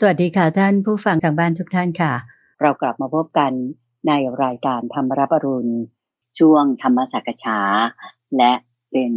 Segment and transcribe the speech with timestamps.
[0.00, 2.12] สวัสดีค่ะท่านผู้ฟังทางบ้านทุกท่านค่ะ
[2.62, 3.52] เรากลับมาพบกัน
[4.08, 4.12] ใน
[4.44, 5.72] รายการธรรมรับอรุณ
[6.38, 7.60] ช่วงธรรมสักษา
[8.38, 8.52] และ
[8.92, 9.12] เป็น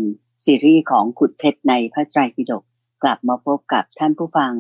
[0.45, 2.63] ซีรีส์ของขุดเพชรในพระไตรปิฎก
[3.03, 4.51] กลับมาพบกับท่านผู้ฟัง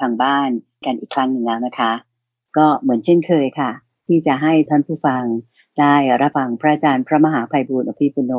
[0.00, 0.50] ทางบ้าน
[0.86, 1.92] กันอีกครั้งหนึ่งแล้วนะคะ
[2.56, 3.70] ก็เหมือนเช่นเคยค่ะ
[4.06, 5.24] ที่จะให้ท่านผู้ฟัง
[5.80, 8.32] ได้รับฟังพระอาจารย์พระมหาภัยบูร์อภิปุโน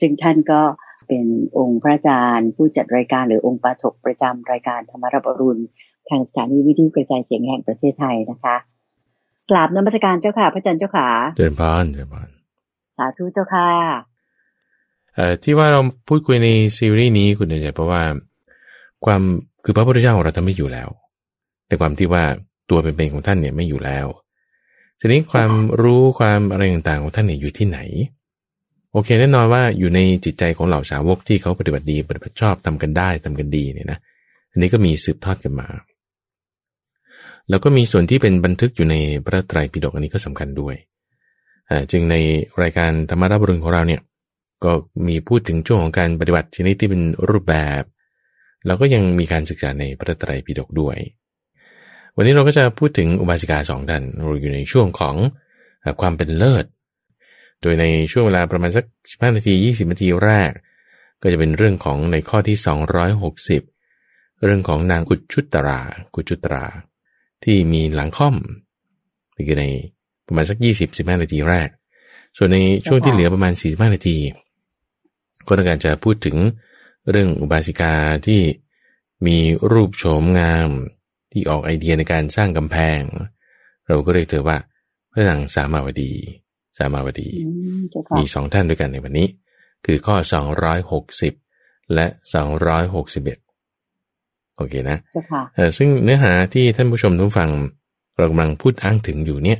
[0.00, 0.62] ซึ่งท่านก็
[1.08, 1.26] เป็น
[1.58, 5.62] องค์พระอาจารย์ ผู้จัดรายการหรือองค์ปาถกประจำรายการธรรมรับอรุณ
[6.08, 8.56] ทางสถานีวิทยุกระจายเสียงแห่งประเทศไทยนะคะ
[9.50, 12.28] กราบนมัสการเจ้าค่ะ พระอาจารย์เจ้าค่ะเดินพานเดินพาน
[12.96, 13.68] สาธุเจ้าค่ะ
[15.14, 18.02] เอ่อที่ว่าเราพูดคุยในซีรีส์นี้คุณเดชเพราะว่า
[19.04, 19.22] ความ
[19.64, 20.88] คือพระพุทธเจ้าของเราท่านไม่อยู่แล้ว
[21.66, 22.24] แต่ความที่ว่า
[22.70, 24.06] ตัวเป็นๆของท่านเนี่ยไม่อยู่แล้ว
[25.00, 25.50] ทีนี้ความ
[25.82, 27.78] รู้ความอะไรต่างๆของท่านเนี่ยอยู่ที่ไหน
[28.92, 33.98] โอเคแน่นอนว่าอยู่ในจิตใจของเหล่าสาวกที่เขาปฏิบัติดีปฏิบัติชอบทำกันได้ทำกันดีเนี่ยนะ
[34.52, 35.68] อันนี้ก็มีสืบทอดกันมา
[37.50, 40.74] แล้วก็มีส่วนที่เป็นบันทึกอยู่ในพระไตรปิฎกอันนี้ก็สำคัญด้วย
[41.90, 42.16] จึงใน
[42.62, 44.00] รายการธรรมรับรุณของเราเนี่ย
[44.64, 44.72] ก็
[45.06, 47.82] มีพูดถึงช่วงของการปฏิบัติชนิดที่เป็นรูปแบบ
[48.66, 50.96] เราก็ยังมีการศึกษาในพระไตรปิฎกด้วย
[52.16, 55.16] วันนี้เราก็จะพูดถึงอุบาสิกาสองท่านเราอยู่ในช่วงของ
[56.00, 56.64] ความเป็นเลิศ
[57.62, 60.50] โดยในช่วงเวลาประมาณสัก 15 นาที 20 นาทีแรก
[61.22, 62.56] ก็จะเป็นเรื่องของในข้อที่
[63.70, 65.80] 260 เรื่องของนางกุชุตรา
[66.14, 66.64] กุชุตรา
[67.44, 68.36] ที่มีหลังค่อม
[69.48, 69.66] คือใน
[70.26, 70.58] ประมาณสัก
[70.90, 71.68] 20-15 นาทีแรก
[72.36, 74.16] ส่วนในช่วงที่เหลือประมาณ 45 นาที
[75.46, 76.36] ก็ต้องการจะพูดถึง
[77.10, 77.94] เรื่องอุบาสิกา
[78.26, 78.40] ที่
[79.26, 79.36] มี
[79.72, 80.68] รูปโฉมงาม
[81.32, 83.00] ที่ออกไอเดียในการสร้างกำแพง
[83.86, 84.58] เราก็เรียกเธอว่า
[85.12, 86.12] พระนางสามาวดี
[86.78, 87.30] สามาวดี
[88.16, 89.28] มีสองท่านด้วยกันในวันนี้
[89.86, 90.16] คือข้อ
[90.84, 92.06] 260 และ
[93.00, 93.49] 261
[94.60, 94.98] โอเคนะ
[95.54, 97.50] เออซึ่งเนื้อหาที่ท่านผู้ชมทุกฟัง
[98.16, 99.58] เรากำลังพูดอ้างถึงอยู่เนี่ย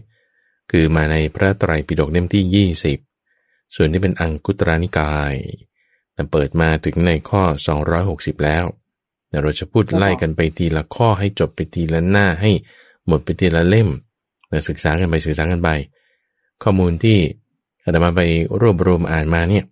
[0.70, 2.68] คือมาในพระไตรปิฎกเล่มที่
[3.26, 5.34] 20 ส่วนที่เป็นอังกุตรานิกาย
[6.32, 7.42] เปิดมาถึงในข้อ
[7.94, 8.64] 260 แล้ว
[9.28, 12.50] เดี๋ยวเราจะพูดไล่กันไปทีละข้อให้จบไปทีละหน้าให้
[13.06, 13.88] หมดไปทีละเล่ม
[14.48, 15.68] เาศึกษากันไปศึกษากันไป
[16.62, 17.18] ข้อมูลที่
[17.84, 18.22] อาตมาไป
[18.60, 19.64] รวบรวมอ่านมาเนี่ย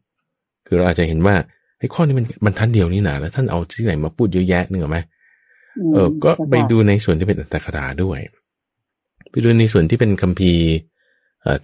[0.66, 1.36] คือเราอาจจะเห็นว่า
[1.78, 4.98] ไอ้ข้อนี้มันบรรทัดเดียวนี่หนาแล้วท่านเอาที่ไหนมาพูดเยอะแยะนึกออไหม
[5.92, 8.18] เออก็ไปดูในส่วนที่เป็นอัตถคราด้วย
[9.30, 10.64] ไปดูในส่วนที่เป็นคัมภีร์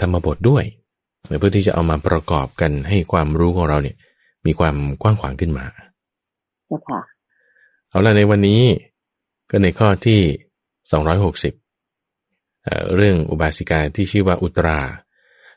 [0.01, 0.65] ธรรมบทด้วย
[1.39, 3.97] เพื่อที่จะเอามาประกอบกันให้ความรู้ของเราเนี่ย
[4.47, 5.67] มีความกว้างขวางขึ้นมา
[6.67, 7.01] เจ้าค่ะ
[7.89, 8.61] เอาละในวันนี้
[9.51, 10.21] ก็ในข้อที่
[10.93, 11.55] สองร้อยหกสิบ
[12.97, 14.81] เรื่องอุบาสิกาที่ชื่อว่าอุตรา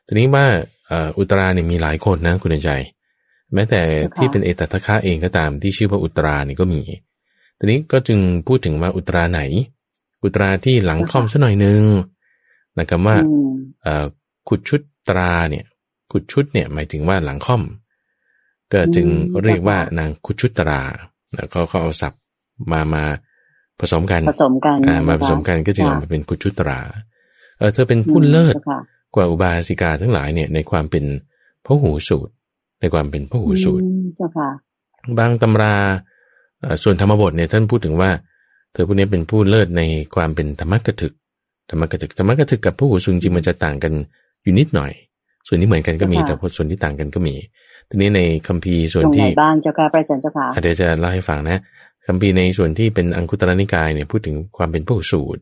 [0.07, 0.45] ทีนี้ว่า
[1.17, 2.71] อุตราเนี่ยมีหลายคนนะคุณใจ
[3.53, 3.81] แม้แต่
[4.17, 6.81] ที่เป็นเอตทัคคะเองก็ตามที่ชื่อว่าอุตรานี่ก็มี
[7.57, 9.41] ทีนี้ก็จึงพูดถึงว่าอุตราไหน
[10.23, 11.83] อุตราที่หลังค่อมสักหน่อยนึง
[12.79, 13.17] นะครับว่า
[14.49, 15.65] ขุดชุดตราเนี่ย
[16.11, 17.61] ขุดชุดเนี่ยหมายถึงว่าหลังค่อม
[18.73, 19.07] ก็จึง
[19.43, 20.81] เรียกว่านางขุดชุดตรา
[21.35, 22.21] แล้วก็เขาเอาศัพท์
[22.71, 23.03] มามา
[23.79, 26.79] ผสมกันผสมกันอ่ามาผสมกันก็จึงออกมาเป็นขุดชุดตรา
[27.57, 28.55] เออเธอเป็นผู้เลิศ
[29.15, 31.05] กว่าอุบาสิกาทั้งหลายเนี่ยในความเป็น
[31.65, 32.33] พระหูสูตร
[32.81, 33.85] ในความเป็นพระหูสูตร
[35.17, 35.75] บางตำรา
[36.83, 38.09] ส่วนธรรมบทเนี่ยท่านพูดถึงว่า
[38.73, 39.81] เธอผู้นี้เป็นผู้เลิศใน
[40.15, 41.13] ความเป็นธรรมกถึก
[41.69, 43.93] ธรรมกถึกธรรมกถึกกับผู้หูสูงจริงมันจะต่างกัน
[44.43, 44.91] อยู่นิดหน่อย
[45.47, 47.35] ส่วนที่เหมือนกันก็มีแต่ส่วนที่ต่างกันก็มี
[47.89, 51.57] ทีนี้ในคัมภีร์ส่วนที่บ้างเจ้าค่ะพระอาจารย์เจ้าค่ะเดี๋ยวจะเล่าให้ฟังนะ
[52.07, 55.41] คัมภีร์ในส่วนที่เป็นอังคุตรนิกายเนี่ยพูดถึงความเป็นผู้สูตร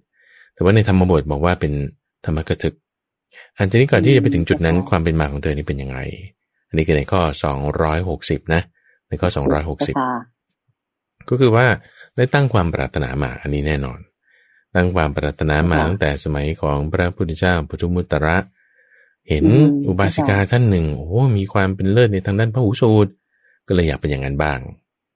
[0.54, 1.74] แต่ว่าในธรรมบทบอกว่าเป็น
[2.26, 2.76] ธรรมกถึก
[3.58, 5.98] อันนี้ก่อนที่จะไปถึงจุดนั้นความเป็นมาของเธอนี่เป็นยังไง
[6.68, 8.62] อันนี้คือในข้อสองร้อยหกสิบนะ
[9.10, 9.72] ในข้อสองร้อยห
[11.28, 11.68] กสิบก็คือว่า
[12.16, 14.00] ได้ตั้งความปรารถนามาอันนี้แน่นอน
[14.76, 18.38] ตั้งความปรารถนามาตั้งแต่สมัยของพระพุทธเจ้าปุถุมุตระ
[19.30, 19.46] เห็น
[19.88, 23.12] อุบาสิกาท่านหนึ่งโอ้มีความเป็นเลิศในทางด้านพระหูสูตร
[23.68, 24.60] ก็เลยอยากเป็นอย่างนั้นบ้าง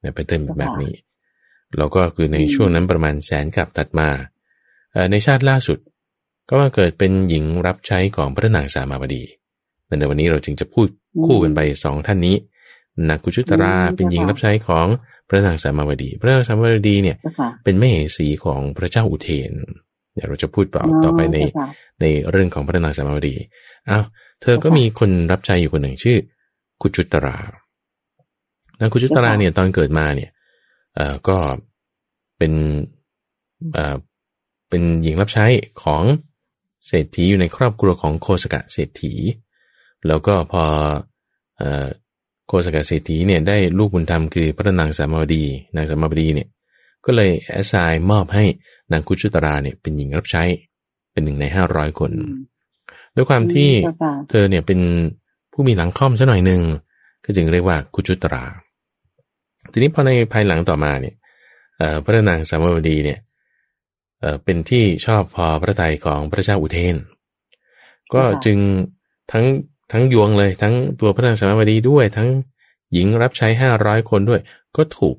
[0.00, 0.94] เนี่ยเป็นเต้นแบบนี้
[1.78, 4.08] แล้วก็คือในช่วงนั้นประมาณแสนกับตัดมา
[5.10, 5.78] ในชาติล่าสุด
[6.48, 9.22] ก็มาเกิดเป็นหญิงรับใช้ของพระนางสามาวดี
[9.98, 10.88] ในวันนี้เราจึงจะพูด
[11.26, 12.36] คู่กันไปสองท่านนี้
[13.08, 14.86] นักกุชุตราเป็นหญิงรับใช้ของ
[15.30, 17.16] พระนางสามาวดี พระนางสามาวดีเนี่ย
[17.64, 19.52] เป็นแม่สีของพระเจ้าอุเทน
[20.14, 21.38] เดี๋ยวเราจะพูดต่อต่อไปใน
[22.00, 23.34] ในเรื่องของพระนางสามาวดี
[23.88, 24.04] อ้าว
[24.42, 26.16] เธอก็มีคนรับใช้อยู่คนหนึ่งชื่อ
[26.82, 27.36] กุจุตรา
[28.80, 30.30] นางกุจุตราเนี่ยตอนเกิดมาเนี่ย
[30.94, 31.36] เอ่อก็
[32.38, 32.52] เป็น
[33.74, 33.96] เอ่อ
[34.68, 35.46] เป็นหญิงรับใช้
[35.82, 36.02] ของ
[36.86, 39.14] เศรษฐีอยู่ในครอบครัวของโคสกะเศรษฐี
[40.08, 40.64] แล้วก็พอ
[41.58, 41.86] เอ่อ
[42.50, 45.44] โคสกเศรษฐีเนี่ยได้ลูกบุญธรรมคือพระนางสามาวดี
[45.76, 46.48] นางสามาวดีเนี่ย
[47.04, 48.44] ก็เลยแอสไซน์มอบให้
[48.92, 50.42] นางคุชุตราเนี่ยเป็นหญิงรับใช้
[51.12, 52.32] เป็นหนึ่งในห้าร้อยคนอืม
[53.14, 54.80] ด้วยความที่เจ้าค่ะเธอเนี่ยเป็น
[55.52, 56.62] ผู้มีหลังค่อมซะหน่อยหนึ่ง
[57.24, 58.44] ก็จึงเรียกว่าคุชุตรา
[59.72, 61.14] ทีนี้พอในภายหลังต่อมาเนี่ย
[61.78, 63.18] เอ่อพระนางสามวดีเนี่ย
[64.20, 66.96] เอ่อเป็นที่ชอบพอพระทัยของพระเจ้าอุเทน
[68.14, 68.58] ก็จึง
[69.32, 69.44] ทั้ง
[69.92, 72.28] ทั้งยวงเลย ทั้งตัวพระนางสามวดีด้วย ทั้ง
[72.92, 74.40] หญิงรับใช้ห้าร้อยคนด้วย
[74.76, 75.16] ก็ถูก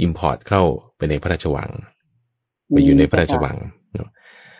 [0.00, 0.62] อิมพอร์ตเข้า
[0.96, 1.70] ไปในพระราชวัง
[2.70, 3.56] ไปอยู่ในพระราชวัง
[3.94, 4.08] เนอะ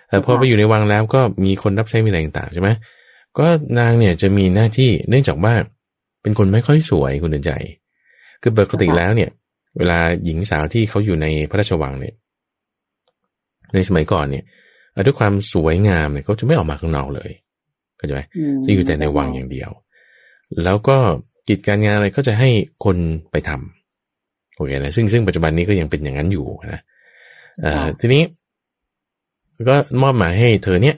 [0.08, 2.68] แต่พอไปอยู่ในวังแล้วก็มีคนรับใช้มีอะไรต่างๆใช่ไหม
[3.38, 3.46] ก็
[3.78, 5.54] นางเนี่ยจะมีหน้าที่เนื่องจากว่า
[6.22, 7.52] เป็นคนไม่ค่อยสวยคุณเดินใจ
[8.42, 9.30] คือปกติแล้วเนี่ย
[9.78, 12.14] เวลาหญิงสาวที่เขาอยู่ในพระราชวังเนี่ย
[13.74, 14.44] ในสมัยก่อนเนี่ย
[14.92, 17.30] เอ่อด้วยความสวยงามเนี่ยเขาจะไม่ออกมาข้างนอกเลย
[18.04, 18.22] เข้าใจไหม
[18.56, 19.70] มจะอยู่แต่ในวังอย่างเดียว
[20.64, 20.96] แล้วก็
[21.48, 22.50] กิจการงานอะไรก็จะให้
[22.84, 22.96] คน
[23.30, 26.80] ไปทำโอเคนะซึ่งซึ่งปัจจุบันนี้ก็ยังเป็นอย่างนั้นอยู่นะ
[27.62, 28.22] เอ่อทีนี้
[29.68, 30.96] ก็มอบหมายให้เธอเนี่ย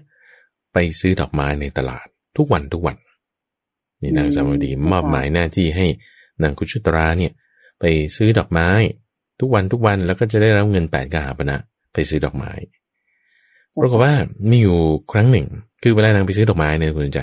[0.72, 2.06] ไปซื้อดอกไม้ในตลาด
[2.36, 2.96] ทุกวันทุกวัน
[4.02, 5.86] นี่นางสามวดีมอบหมายหน้าที่ให้
[6.42, 7.32] นางคุชุตราเนี่ย
[7.80, 7.84] ไป
[8.16, 8.68] ซื้อดอกไม้
[9.40, 11.58] ทุกวันทุกวันแล้วก็จะได้รับเงินแปดกหาปณะ
[11.92, 12.52] ไปซื้อดอกไม้
[13.82, 14.14] ปรากฏว่า
[14.50, 14.78] มีอยู่
[15.12, 15.46] ครั้งหนึ่ง
[15.82, 17.20] คือเวลานางไปซื้อดอกไม้เนี่ยคุณใจ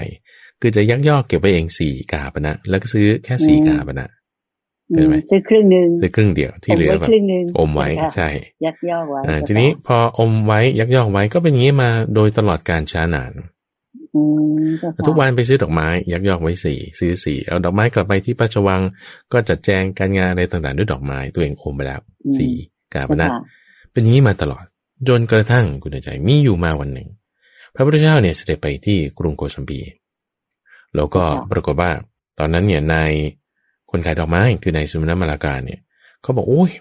[0.62, 4.08] คือจะยักยอกเก็บไปเองสี่กหาปณะแล้วก็ซื้อแค่สี่กหาปณะ
[4.92, 8.30] อืมเห็นไหมซื้อครึ่งหนึ่งซื้อครึ่งเดียวที่เหลือมแบไว้บครึ่งหนึ่งอมไว้ค่ะใช่
[8.66, 13.32] ยักยอกไว้อ่าเจ้าทีนี้ค่ะพออมไว้ยักยอกไว้ก็เป็นอย่างนี้มาโดยตลอดการช้านาน
[14.16, 14.22] อื
[14.64, 18.82] มเจ้าค่ะทุกวันไปซื้อดอกไม้ ยักยอกไว้สี่ซื้อสี่เอาดอกไม้กลับไปที่พระราชวัง
[19.34, 22.02] ก็จัดแจงการงานอะไรต่างๆด้วยดอกไม้ตัวเองอมไปแล้ว
[22.40, 22.54] สี่
[22.94, 23.42] กาบเจ้านะค่ะ
[23.92, 24.66] เป็นอย่างนี้มาตลอด
[25.08, 27.08] จนกระทั่งคุณใจมีอยู่มาวันหนึ่ง
[27.76, 29.80] พระพุทธเจ้าเนี่ยเสด็จไปที่กรุงโกสัมพี
[30.96, 31.92] แล้วก็ปรากฏว่า
[32.40, 33.12] ตอนนั้นเนี่ยนาย
[33.92, 35.80] คนขายดอกไม้คือนายสุมนมาลาการเนี่ย
[36.22, 36.72] เขาบอกโอ้ย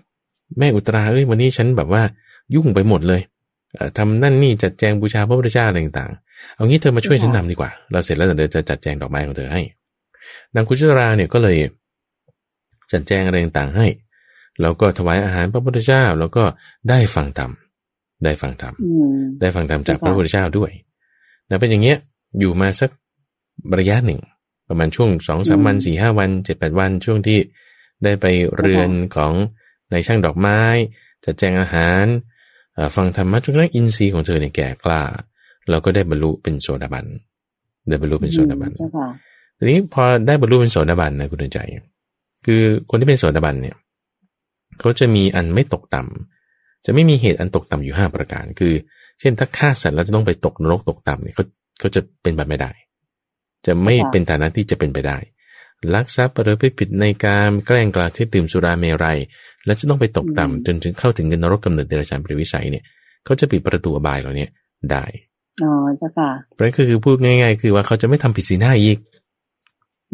[0.58, 2.02] แม่อุตราเอ้ยวันนี้ฉันแบบว่า
[2.54, 3.20] ยุ่งไปหมดเลย
[3.74, 9.62] เอ่อทำนั่นนี่จัดแจงบูชาพระพุทธเจ้าอะไรต่างๆ เอางี้เธอมาช่วยฉันทำดีกว่า เราเสร็จแล้วเดี๋ยวจะจัดแจงดอกไม้ของเธอให้
[10.54, 11.56] นางคุชราเนี่ยก็เลย
[12.92, 13.86] จัดแจงอะไรต่างๆให้
[14.60, 16.44] แล้วก็ถวายอาหารพระพุทธเจ้าแล้วก็
[16.88, 17.50] ได้ฟังธรรม
[18.24, 20.70] ได้ฟังธรรมอืมได้ฟังธรรมจากค่ะพระพุทธเจ้าด้วย
[21.48, 21.98] นะเป็นอย่างเงี้ย
[22.38, 22.90] อยู่มาสัก
[23.78, 24.20] ระยะหนึ่ง
[24.68, 27.38] ประมาณช่วงสองสามวันสี่ห้าวันเจ็ดแปดวันช่วงที่
[28.04, 28.26] ได้ไป
[28.56, 29.32] เรือนของ
[29.90, 30.60] ในายช่างดอกไม้
[31.24, 32.04] จัดแจงอาหาร
[32.74, 35.02] เอ่อฟังธรรมะจนกระทั่งอินทรีย์ของเธอเนี่ยแก่กล้า
[35.70, 37.06] แล้วก็ได้บรรลุเป็นโสดาบัน
[37.88, 39.06] ได้บรรลุเป็นโสดาบันเจ้าค่ะ
[39.58, 41.58] ทีนี้พอได้บรรลุเป็นโสดาบันนะคุณดวงใจ
[42.46, 43.76] คือคนที่เป็นโสดาบันเนี่ย
[44.80, 46.41] เขาจะมีอันไม่ตกต่ำ
[46.86, 48.72] จะไม่มีเหตุอันตกต่ำอยู่ห้าประการ คือ
[49.20, 51.44] เช่นถ้าฆ่าสัตว์แล้วจะต้องไปตกนรกตกต่ำเนี่ยเขา
[51.80, 52.70] เขาจะเป็นแบบไม่ได้
[53.66, 55.18] จะไม่ค่ะเป็นฐานะที่จะเป็นไปได้
[55.94, 59.18] ลักทรัพย์หรือไปผิดในการแกล้งกล่าวเที่ดื่มสุราเมรัย
[59.66, 62.84] แล้วจะต้องไปตกต่ำจนถึงเข้าถึงเงินนรกกำเนิดเดรัจฉานปริวิสัยเนี่ย
[63.24, 64.46] เขาจะปิดประตูอบายเหล่านี้
[64.90, 65.04] ได้
[65.62, 68.98] อ๋อเจ้าค่ะเพราะฉะนั้นคือพูดง่าย ๆ คือว่าเขาจะไม่ทำผิดศีลห้าอีก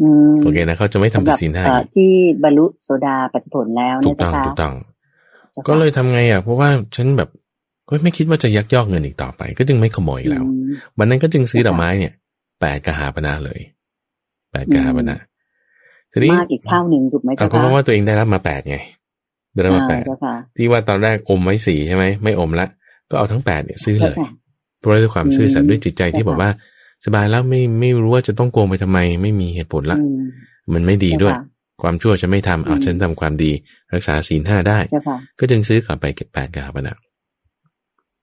[0.01, 2.11] อืมโอเคนะเขาจะไม่ทำผิดศีลห้าสำหรับอีเอ่อกที่
[2.43, 4.88] บรรลุโสดาปฏิผลแล้วถูเนี่ยกต้องเจ้าค่ะถูกต้องจ้าค่ะ
[5.67, 7.29] ก็เลยทำไงอะเพราะว่าฉันแบบ
[7.89, 12.13] ก็ไม่คิดว่าจะยักยอกเงินอีกต่อไป ก็จึงไม่ขโมยอีกแล้วอืมวันนั้นก็จึงซื้อค่ะดอกไม้เนี่ย
[12.59, 13.59] แปดกหาปณะเลย
[14.51, 15.15] แปดกหาปณะ
[16.11, 18.77] ทีนี้มากอีกเท่าหนึ่งถูกไหมเอาเจ้าก็เพค่ะราะว่าตัวเองได้รับมาแปดไง
[19.53, 22.67] ได้รับมาแปอ่าดเจ้าค่ะที่ว่าตอนแรกอมไว้สี่ใช่ไหมไม่อมละ
[23.09, 24.27] ก็เอาทั้งแปดเนี่ยซื้อเลยจ้าค่ะ
[24.79, 26.49] เพราะด้วยความซื่อสัตย์ด้วยจิตใจที่ค่ะบอกว่า
[27.05, 30.21] สบายแล้วไม่ไม่รู้ว่าจะต้องโกงไปทำไม ไม่มีเหตุผลละอืม
[30.73, 31.39] มันไม่ดีด้วยเจ้า
[31.81, 33.51] ค่ะความชั่วจะไม่ทำเอาอืมฉันทำความดี
[33.93, 36.97] รักษาศีลห้าได้เจ้าค่ะก็จึงซื้อกลับไปเก็บแปดกาบนะ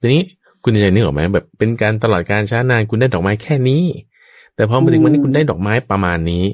[0.01, 0.23] ทีนี้
[0.63, 3.83] คุณจะนึกออกไหมแบบเป็นการตลอดการช้านานคุณได้ดอกไม้แค่นี้
[4.55, 6.45] แต่พอมาถึงวันนี้คุณได้ดอกไม้ประมาณนี้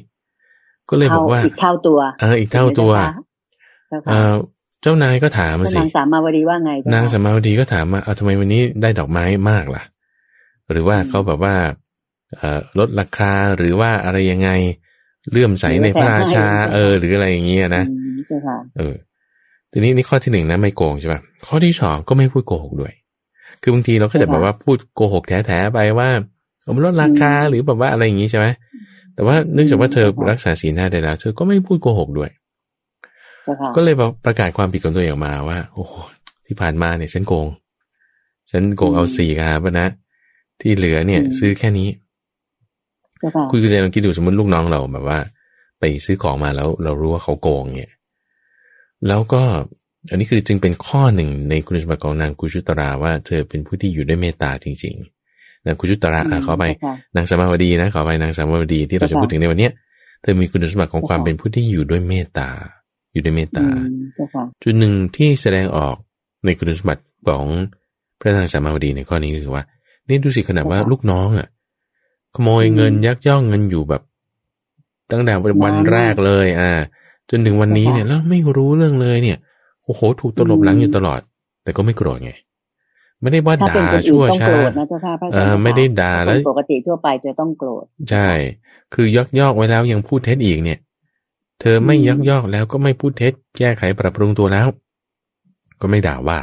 [0.90, 2.92] ก็เลยบอกว่าอีกเท่าตัวเอออีกเท่าตัว
[3.88, 4.32] เจ้าเอค่ะอ
[4.82, 9.82] เจ้านายก็ถามมาสินางสามาวดีว่าไงเจ้นางค่ะสมาวดีก็ถามมาเอาทำไมวันนี้ได้ดอกไม้มากล่ะ
[10.71, 11.54] หรือว่าอืมเขาแบบว่า
[12.37, 14.50] เอ่อลดราคาหรือว่าอะไรยังไง
[15.31, 18.95] เลื่อมใสในพระราชา เออ หรืออะไรอย่างเงี้ยนะอืมเจ้าค่ะเออ
[19.73, 22.93] ทีนี้นี่ข้อที่หนึ่งนะไม่โกงใช่ป่ะข้อที่สองก็ไม่พูดโกหกด้วย
[23.62, 26.09] คือบางทีเราก็จะแบบว่าพูดโกหกแท้ๆไปว่า
[26.62, 28.47] เอามันลดราคาอืมหรือแบบว่าอะไรอย่างงี้ใช่ไหม
[29.14, 32.31] แต่ว่าเนื่องจากว่าเธออืมรักษาศีลห้าได้แล้วเธอก็ไม่พูดโกหกด้วย
[33.45, 35.93] เจ้าค่ะก็เลยบอกประกาศความผิดของตัวเองออกมาว่า โอ้โห
[36.47, 37.47] ที่ผ่านมาเนี่ยฉันโกง
[38.50, 39.88] ฉันโกงเอาสี่ครับนะ
[40.61, 42.01] ที่เหลือเนี่ย ซื้อแค่นี้เจ้า
[43.35, 45.19] ค่ะคุยกันลองคิดดูสมมติลูกน้องเราแบบว่า
[45.81, 47.93] ไปซื้อของมาแล้วเรารู้ว่าเขาโกงเนี่ย
[49.09, 49.43] แล้วก็
[50.11, 59.73] อันนี้คือจึงเป็นข้อหนึ่งในคุณสมบัติของนางกุชุตราว่าเธอเป็นผู้ที่อยู่ด้วยเมตตาจริงๆนางกุชุตราอะขอไปเจ้าค่ะนางสมาวดีนะขอไปนางสมาวดีที่เราจะเจ้าค่ะพูดถึงในวันเนี้ย
[60.23, 62.49] เธอมีคุณสมบัติของความเจ้าค่ะเป็นผู้ที่อยู่ด้วยเมตตา
[63.12, 63.75] อยู่ด้วยเมตอืตาม
[64.14, 65.97] เจ้าค่ะจุดหนึ่งที่แสดงออก
[66.45, 67.45] ในคุณสมบัติของ
[68.21, 69.64] พระนางสามาวดีในข้อนี้คือว่า
[70.09, 71.49] นี่ดูสิขนาดว่าลูกน้องอะ
[72.34, 74.02] ขโมยเงินยักย่องเงินอยู่แบบ
[75.10, 75.34] ตั้งแต่
[75.64, 76.72] วันแรกเลย อ่า
[77.30, 79.38] จนถึงวันนี้เนี่ยแล้วไม่รู้เรื่องเลยเนี่ย
[79.84, 81.20] โอ้โหถูกตลบหลังอยู่ตลอด
[81.62, 82.32] แต่ก็ไม่โกรธไง
[83.20, 84.48] ไม่ได้ว่าด่าชั่วช้า
[85.32, 88.28] เออไม่ได้ด่าแล้วปกติทั่วไปจะต้องโกรธใช่
[88.94, 90.78] คือยักยอกไว้แล้วยังพูดเท็จอีกเนี่ย
[91.60, 94.66] เธอไม่ยักยอกแล้วก็ไม่พูดเท็จ แก้ไขปรับปรุงตัวแล้ว
[95.80, 96.40] ก็ไม่ด่าว่า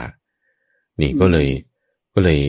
[1.01, 1.47] นี่ก็เลย
[2.13, 2.39] ก็เลย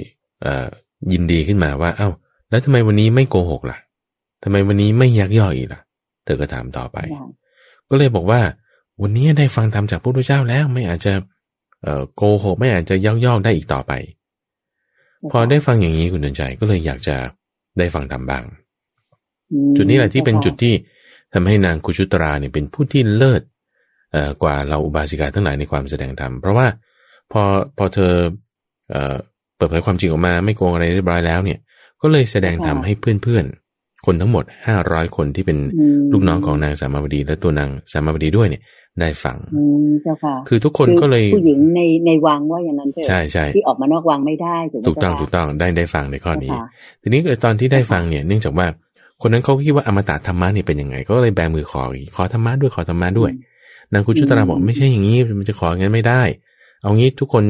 [0.42, 0.66] เอ่อ
[1.12, 2.09] ยินดีขึ้นมาว่า เอา้า
[2.50, 3.78] แล้วทำไมวันนี้ไม่โกหกล่ะ
[4.42, 5.80] ทำไมวันนี้ไม่ยักยอกอีกล่ะ
[6.25, 6.99] เธอก็ถามต่อไป
[7.90, 8.40] ก็เลยบอกว่า
[9.02, 11.12] วันนี้ได้ฟังธรรมจากพระพุทธเจ้าแล้วไม่อาจจะ
[11.83, 13.92] เอ่อโกหกไม่อาจจะยักยอกได้อีกต่อไป
[15.30, 17.16] พอได้ฟังอย่างนี้คุณเดินใจก็เลยอยากจะ
[17.78, 18.45] ได้ฟังธรรมบ้าง
[19.76, 20.75] จุดนี้แหละที่เป็นจุดที่
[21.33, 23.42] ทำให้นางกุชุตราเนี่ยเป็นผู้ที่เลิศ
[24.42, 26.66] กว่าเราอุบาสิกาทั้งหลายในความแสดงธรรมเพราะว่า
[27.33, 27.42] พอ
[27.78, 28.12] พอเธอ
[29.57, 31.59] เปิดเผยความจริงออกมาไม่โกงอะไรเรียบร้อยแล้วเนี่ย
[32.02, 35.59] ก็เลยแสดงธรรมให้เพื่อนๆ คนทั้งหมดห้าร้อยคนที่เป็น
[36.12, 38.62] ลูกน้องของนางสามาวดีและตัวนางสามาวดีด้วยเนี่ย
[39.00, 39.37] ได้ฟัง
[40.02, 46.54] เจ้าค่ะ คือทุกคนก็เลยผู้หญิงในในวังว่าอย่างนั้นเถอะใช่ใช่ที่ออกมานอกวังไม่ได้ถูกต้องถูกต้องได้ได้ฟังในข้อนี้
[47.02, 48.66] ทีนี้ตอนที่ได้ฟังเนี่ยเนื่องจากว่า
[49.23, 51.83] คนนั้นเขาคิดว่าอมตะธรรมะนี่เป็นยังไง ก็เลยแบมือขอ
[52.16, 53.30] ขอธรรมะด้วยขอธรรมะด้วย
[53.92, 56.23] นางคุณชุตราบอกไม่ใช่อย่างนี้มันจะของั้นไม่ได้
[56.83, 57.45] เอางี้ทุกคน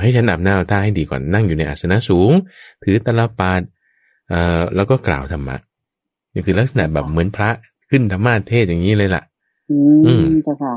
[0.00, 2.32] ให้ฉันอาบน้าท่าให้ดีก่อนนั่งอยู่ในอาสนะสูง
[2.82, 3.60] ถือตะลปาด
[4.32, 5.56] เอ่อแล้วก็กล่าวธรรมะ
[6.34, 7.50] นี่คือลักษณะแบบเหมือนพระ
[7.90, 9.22] ขึ้นธรรมะเทศอย่างนี้เลยล่ะ
[9.70, 10.74] อืมเจ้าค่ะ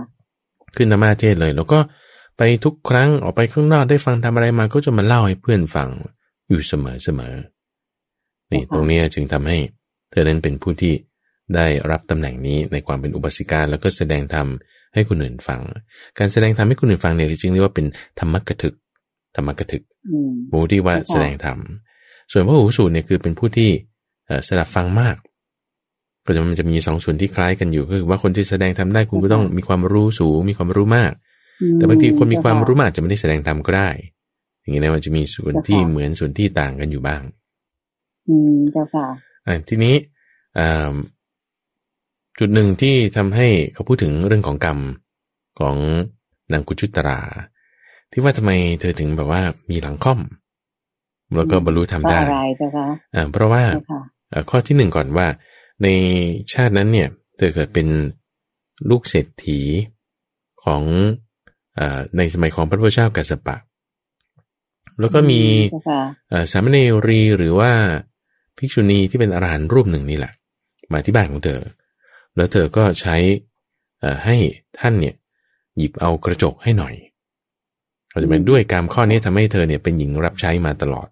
[0.76, 1.80] ขึ้นธรรมาเทศเลย แล้วก็
[2.38, 5.90] ไปทุกครั้งออกไปข้างนอกได้ฟังทำอะไรมาก็จะมาเล่าให้เพื่อนฟัง
[6.50, 7.34] อยู่เสมอเสมอ
[8.52, 9.58] นี่ตรงนี้จึงทำให้
[10.12, 10.94] เธอนั้นเป็นผู้ที่
[11.56, 14.48] ได้รับตำแหน่งนี้ในความเป็นอุบาสิกาแล้วก็แสดงธรรม
[14.94, 15.62] ให้คนอื่นฟัง
[16.20, 17.86] การแสดงธรรมให้คนอื่นฟังเนี่ยจริงๆเรียกว่าเป็น
[18.20, 18.76] ธรรมกถึก
[19.36, 19.84] ธรรมกถึก
[20.52, 21.58] ผู้ที่ว่าแสดงธรรม
[22.32, 23.70] ส่วนพระหูสูตรเนี่ยคือเป็นผู้ที่
[24.48, 25.16] สดับฟังมาก
[26.26, 31.12] ก็จะมันจะมีสองส่วนที่คล้ายกันอยู่คือว่าคนที่แสดงทำได้คุณก็ต้องมีความรู้สูงมีความรู้มาก
[31.76, 33.90] แต่บางทีคนมีความรู้มากจะไม่ได้แสดงทำก็ได้
[34.62, 37.22] อย่างนี้นะมันจะมีส่วนที่เหมือนส่วนที่ต่างกันอยู่บ้าง
[38.28, 39.06] อืมเจ้าค่ะ
[39.48, 39.96] อ่าทีนี้
[42.40, 44.80] จุดหนึ่งที่ทำให้เขาพูดถึงเรื่องของกรรม
[45.60, 45.76] ของ
[46.52, 47.20] นางกุจุตรา
[48.12, 50.20] ที่ว่าทำไมเธอถึงแบบว่ามีหลังค่อม
[51.38, 53.64] แล้วก็บรรลุทำได้อะไรเจ้าค่ะอ่าเพราะว่า
[54.50, 55.28] ข้อที่หนึ่งก่อนว่า
[55.84, 55.88] ใน
[56.54, 57.88] ชาตินั้นเนี่ยเธอเกิดเป็น
[58.90, 59.60] ลูกเศรษฐี
[60.64, 60.82] ของ
[61.78, 61.80] อ
[62.18, 63.58] ในสมัยของพระพุทธเจ้ากัสปะ
[65.00, 65.42] แล้วก็มี
[66.52, 66.78] สามเณ
[67.08, 67.72] รีหรือว่า
[68.58, 70.34] ภิกษุณีที่เป็นอรหันต์รูปหนึ่งนี่แหละ
[70.92, 71.62] มาที่บ้านของเธอ
[72.36, 73.16] แล้วเธอก็ใช้
[74.26, 74.36] ให้
[74.80, 75.16] ท่านเนี่ย
[75.78, 76.94] หยิบเอากระจกให้หน่อย
[78.10, 81.08] เขาจะเป็นด้วยกรรมข้อนี้ทำให้เธอเนี่ยเป็นหญิงรับใช้มาตลอด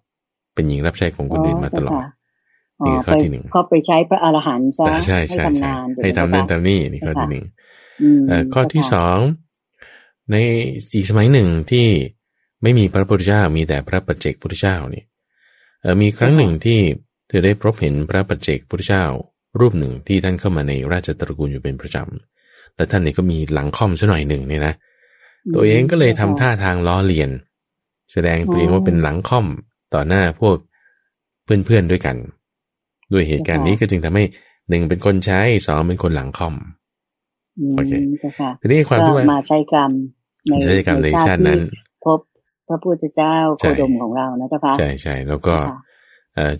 [0.54, 2.02] เป็นหญิงรับใช้ของคนอื่นมาตลอด
[2.86, 5.70] นี่ข้อที่หนึ่งเขาไปใช้พระอรหันต์ซะใช่ใช่ใช่
[6.02, 7.44] ให้ทำนั่นทำนี่นี่ข้อที่หนึ่ง
[8.54, 9.18] ข้อที่สอง
[10.30, 10.36] ใน
[10.94, 11.86] อีกสมัยหนึ่งที่
[12.62, 15.02] ไม่มีพระพุทธเจ้ามีแต่พระปัจเจกพุทธเจ้านี่
[16.00, 16.80] มีครั้งหนึ่งที่
[17.28, 19.04] เธอได้พบเห็นพระปัจเจกพุทธเจ้า
[19.60, 24.74] รูปหนึ่งที่ท่านเข้ามาในราชตระกูลอยู่เป็นประจำและท่านนี่ก็มีหลังค่อมซะหน่อยหนึ่งนี่นะ
[25.54, 27.30] ตัวเองก็เลยทำท่าทางล้อเลียน
[28.12, 29.46] แสดงตัวเองว่าเป็นหลังค่อม
[29.94, 30.56] ต่อหน้าพวก
[31.44, 32.16] เพื่อนๆด้วยกัน
[33.12, 34.24] ด้วยเหตุการณ์นี้ก็จึงทำให้
[34.68, 36.54] หนึ่งเป็นคนใช้สองเป็นคนหลังคอม
[37.76, 37.92] โอเค
[38.60, 39.90] ทีนี้ความที่ว่ามาใช้กรรม
[40.62, 41.60] ใช้กรรมในชาตินั้น
[42.04, 42.20] พบ
[42.68, 45.54] พระพุทธเจ้าโคดมของเรานะเจ้าค่ะใช่ใช่แล้วก็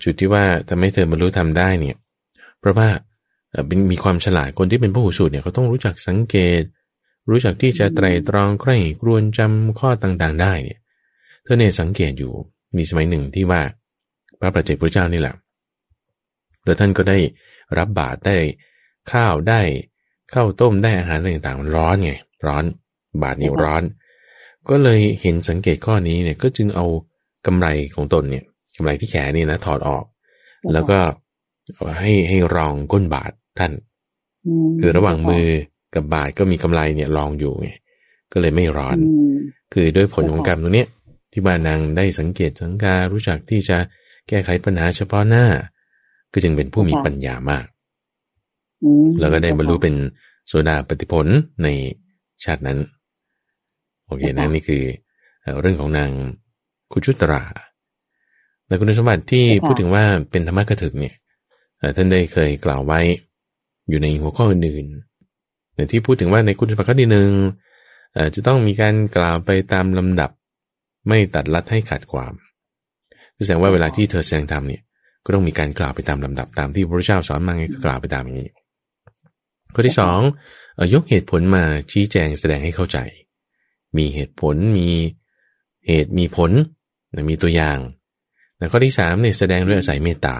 [0.02, 1.96] จุดที่ว่าทำให้เธอบรรลุทำได้เนี่ย
[2.60, 2.88] เพราะว่า
[3.66, 6.62] เป็นมีความฉลาดคนที่เป็นผู้หูสูตรเนี่ยเขาต้องรู้จักสังเกต
[7.30, 10.78] รู้จักที่จะไตรตรองใคร่ครวญจำข้อต่างๆ ได้เนี่ย
[11.42, 12.32] เธอเนี่ยสังเกตอยู่
[12.78, 13.60] มีสมัยหนึ่งที่ว่า
[14.40, 15.34] พระประเจกพระเจ้านี่แหละ
[16.64, 17.18] แล้วท่านก็ได้
[17.78, 18.36] รับบาตรได้
[19.12, 19.60] ข้าวได้
[20.32, 22.12] ข้าวต้มได้อาหารต่างๆมันร้อนไง
[22.46, 22.64] ร้อน
[23.22, 23.82] บาตรนี่ร้อน
[24.68, 26.86] ก็เลยเห็นสังเกตข้อนี้เนี่ยก็จึงเอา
[27.46, 28.44] กำไรของตนเนี่ย
[28.76, 30.04] กำไรที่แขนนี่นะถอดออก
[30.72, 30.98] แล้วก็
[32.00, 33.72] ให้ให้รองก้นบาทท่าน
[34.80, 35.46] คือระหว่างมือ
[35.94, 37.68] กับบาทก็มีกำไรเนี่ยรองอยู่ไง
[38.32, 38.96] ก็เลยไม่ร้อน
[39.72, 40.88] คือด้วยผลของกรรมตรงเนี้ย
[41.34, 43.78] ที่บ้านนางได้สังเกตสังการรู้จักที่จะ
[44.28, 45.46] แก้ไขปัญหาเฉพาะหน้า
[46.32, 47.66] ก็จึงเป็นผู้มีปัญญามาก
[49.20, 49.94] แล้วก็ได้บรรลุเป็น
[50.46, 51.26] โซดาปฏิผล
[51.62, 51.68] ใน
[52.44, 52.78] ชาตินั้น
[54.06, 54.82] โอเคนะนี่คือ
[55.60, 56.10] เรื่องของนาง
[56.92, 57.42] คุชุตรา
[58.66, 61.14] แต่คุณสมบัติที่พูดถึงว่าเป็นธรรมะกถึกเนี่ย
[61.96, 63.00] ท่านได้เคยกล่าวไว้
[63.88, 67.30] อยู่ในหัวข้ออื่นๆแต่ที่พูดถึงว่าในคุณสมบัติข้อที่หนึ่ง
[68.34, 70.30] จะต้องมีการกล่าวไปตามลำดับ
[71.08, 72.32] ไม่ตัดลัดให้ขาดความ
[73.44, 74.82] แสดงว่าเวลาที่เธอแสดงธรรมเนี่ย
[75.24, 78.50] ก็ต้องมีการกล่าวไปตามลำดับตามที่พระเจ้าสอนมาไงก็กล่าวไปตามอย่างนี้
[79.74, 80.20] ข้อที่สอง
[80.94, 82.98] ยกเหตุผลมาชี้แจงแสดงให้เข้าใจ
[83.96, 84.88] มีเหตุผลมี
[85.86, 86.50] เหตุมีผล
[87.30, 87.78] มีตัวอย่าง
[88.58, 90.36] แล้วข้อที่สามเนี่ยแสดงด้วยอาศัยเมตตา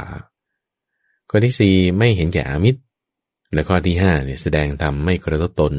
[1.30, 2.80] ข้อที่สี่ไม่เห็นแก่อามิตร
[3.52, 5.75] และข้อที่ห้าเนี่ยแสดงทำไม่กระทบตน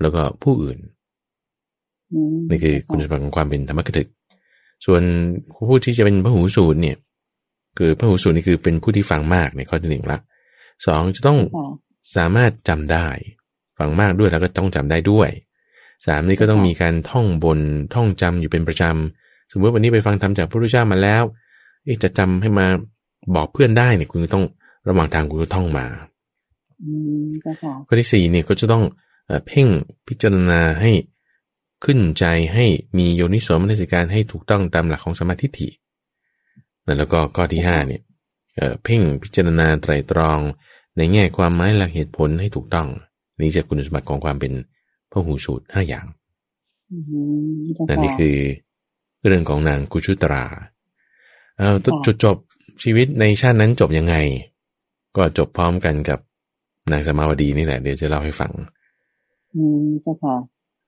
[0.00, 0.78] แล้วก็ผู้อื่น
[2.50, 4.08] นี่คือคุณสมบัติของความเป็นธรรมกถึก
[4.86, 5.02] ส่วน
[5.66, 6.96] ผู้ที่จะเป็นพระหูสูตรเนี่ย
[7.78, 10.18] คือพระหูสูตรนี่คือเป็นผู้ที่ฟังมากในข้อที่หนึ่งละ
[10.86, 11.38] สองจะต้อง
[12.16, 13.06] สามารถจำได้
[13.78, 15.30] ฟังมากด้วยแล้วก็ต้องจำได้ด้วย
[16.06, 17.58] สามนี่ก็ต้องมีการท่องบน
[17.94, 21.22] ท่องจำอยู่เป็นประจำ สมมติวันนี้ไปฟังธรรมจากพระพุทธเจ้ามาแล้ว
[22.02, 22.66] จะจำให้มา
[23.34, 24.44] บอกเพื่อนได้เนี่ยคุณต้อง
[24.88, 25.86] ระหว่างทางคุณก็ท่องมา
[27.86, 28.84] ข้อที่สี่เนี่ยก็จะต้อง
[29.46, 29.66] เพ่ง
[30.08, 30.90] พิจารณาให้
[31.84, 32.66] ขึ้นใจให้
[32.98, 35.68] มีโยนิโสมนสิการให้ถูกต้องตามหลักของสมาธิฐิ
[36.98, 38.02] แล้วก็ข้อที่ห้าเนี่ย
[38.82, 40.38] เพ่งพิจารณาไตรตรอง
[40.96, 42.88] ในแง่ความหมายหลักเหตุผลให้ถูกต้อง
[43.40, 44.52] นี่จะคุณสมบัติของความเป็น
[45.10, 46.06] พระหูสูตรห้าอย่าง
[47.88, 48.36] นั่นนี่คือ
[49.26, 50.44] เรื่องของนางกุชุตรา
[51.58, 52.36] เออจุดจบ
[52.82, 54.16] ชีวิตในชาตินั้นจบยังไง
[55.16, 56.18] ก็จบพร้อมกันกับ
[56.92, 58.52] นางสมาวดีนี่แหละ เดี๋ยวจะเล่าให้ฟัง
[59.54, 60.34] อืมเจ้าค่ะ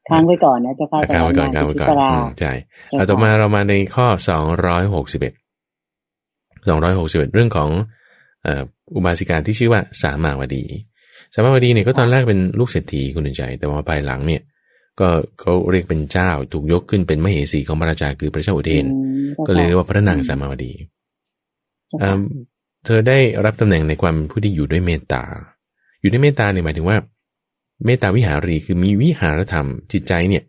[0.09, 1.88] ค้างไว้ก่อนนะเจ้าค่ะค้างไว้ก่อนค้างไว้ก่อน
[2.40, 2.52] ใช่
[2.90, 5.32] เอาต่อมาเรามาในข้อสองร้อยหกสิบเอ็ด
[6.68, 7.71] สองร้อยหกสิบเอ็ดเรื่องของ
[8.94, 10.64] อุบาสิกาที่ชื่อว่าสามาวดี
[11.35, 14.42] สามาวดีเนี่ยก็ตอนแรกเป็นลูกเศรษฐีคุณใจ แต่ว่าภายหลังเนี่ย
[15.00, 15.09] ก็
[15.40, 18.87] เขาเรียกเป็นเจ้าถูกยกขึ้นเป็นมเหสีของพระราชาคือพระเจ้าอุเทน
[19.47, 20.73] ก็เลยเรียกว่าพระนางสามาวดี
[22.85, 25.23] เธอได้รับตำแหน่งในความผู้ที่อยู่ด้วยเมตตา
[26.00, 26.97] อยู่ด้วยเมตตาเนี่ยหมายถึงว่า
[27.84, 30.44] เมตตาวิหารีคือมีวิหารธรรมจิตใจเนี่ย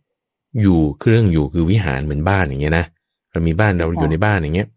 [0.61, 2.85] อยู่เครื่องอยู่คือวิหารเหมือนบ้านอย่างเงี้ยนะ
[3.31, 4.67] เรามีบ้านเราอยู่ในบ้านอย่างเงี้ย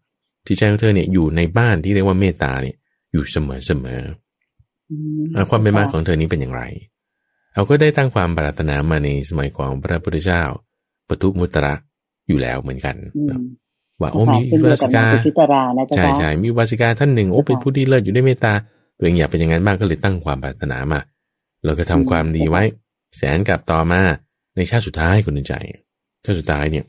[0.47, 2.75] จิตใจของเธอเนี่ยอยู่ในบ้านที่เรียกว่าเมตตาเนี่ย
[3.11, 4.01] อยู่เสมอเสมอ
[5.49, 6.63] ความเป็นมาของเธอนี้เป็นอย่างไร
[7.53, 10.43] เราก็ได้ตั้งความปรารถนามาในสมัยของพระพุทธเจ้า
[11.09, 11.73] ปทุมุตระ
[12.27, 12.95] อยู่แล้วเหมือนกัน
[14.01, 15.05] ว่าโอ้มีวาสิกา
[15.97, 18.53] ใช่ใช่มีวาสิกาท่านหนึ่งโอ้เป็นผู้ที่เลิศอยู่ด้วยเมตตา
[18.97, 20.99] ตัวเองอยากเป็นอย่างนั้นบ้างก็เลยตั้งความปรารถนามา
[21.65, 22.63] เราก็ทำความดีไว้
[23.17, 24.01] แสนกับต่อมา
[24.55, 25.53] ในชาติสุดท้ายคุณใจ
[26.25, 26.85] ชาติสุดท้ายเนี่ย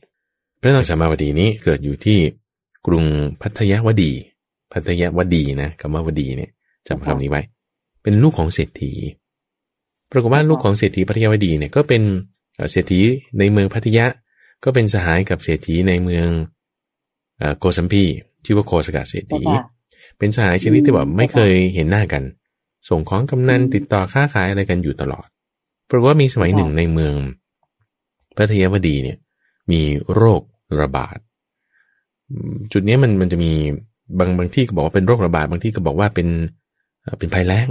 [0.61, 2.19] พระนางสามาวดีนี้เกิดอยู่ที่
[2.87, 3.05] กรุง
[3.43, 4.13] พัทยวดี
[4.73, 6.51] พัทยวดีนะคำว่าวดีเนี่ย
[6.89, 7.43] จำคำนี้ไว้
[8.03, 8.93] เป็นลูกของเศรษฐี
[10.11, 12.03] ปรากฏว่าลูกของเศรษฐีพัทยวดีเนี่ยก็เป็น
[12.71, 13.01] เศรษฐี
[13.39, 14.07] ในเมืองพัทยะ
[14.65, 16.27] ก็เป็นสหายกับเศรษฐีในเมือง
[17.59, 18.05] โกสัมพี
[18.45, 19.43] ชื่อว่าโคสกาเศรษฐี
[20.19, 22.23] เป็นสหายชนิดที่แบบไม่เคยเห็นหน้ากัน
[22.89, 25.27] ส่งของกำนันติดต่อค้าขายอะไรกันอยู่ตลอด
[25.87, 27.15] เพราะว่ามีสมัยหนึ่งในเมือง
[28.37, 29.19] พัทยวดีเนี่ย
[29.73, 29.81] มี
[30.15, 30.43] โรค
[30.81, 31.17] ระบาด
[32.73, 33.53] จุดนี้มันมันจะมี
[34.19, 36.29] บางบางที่ก็บอกว่าเป็นโรคระบาดบางที่ก็บอกว่าเป็น
[37.19, 37.69] เป็นภัยแล้ง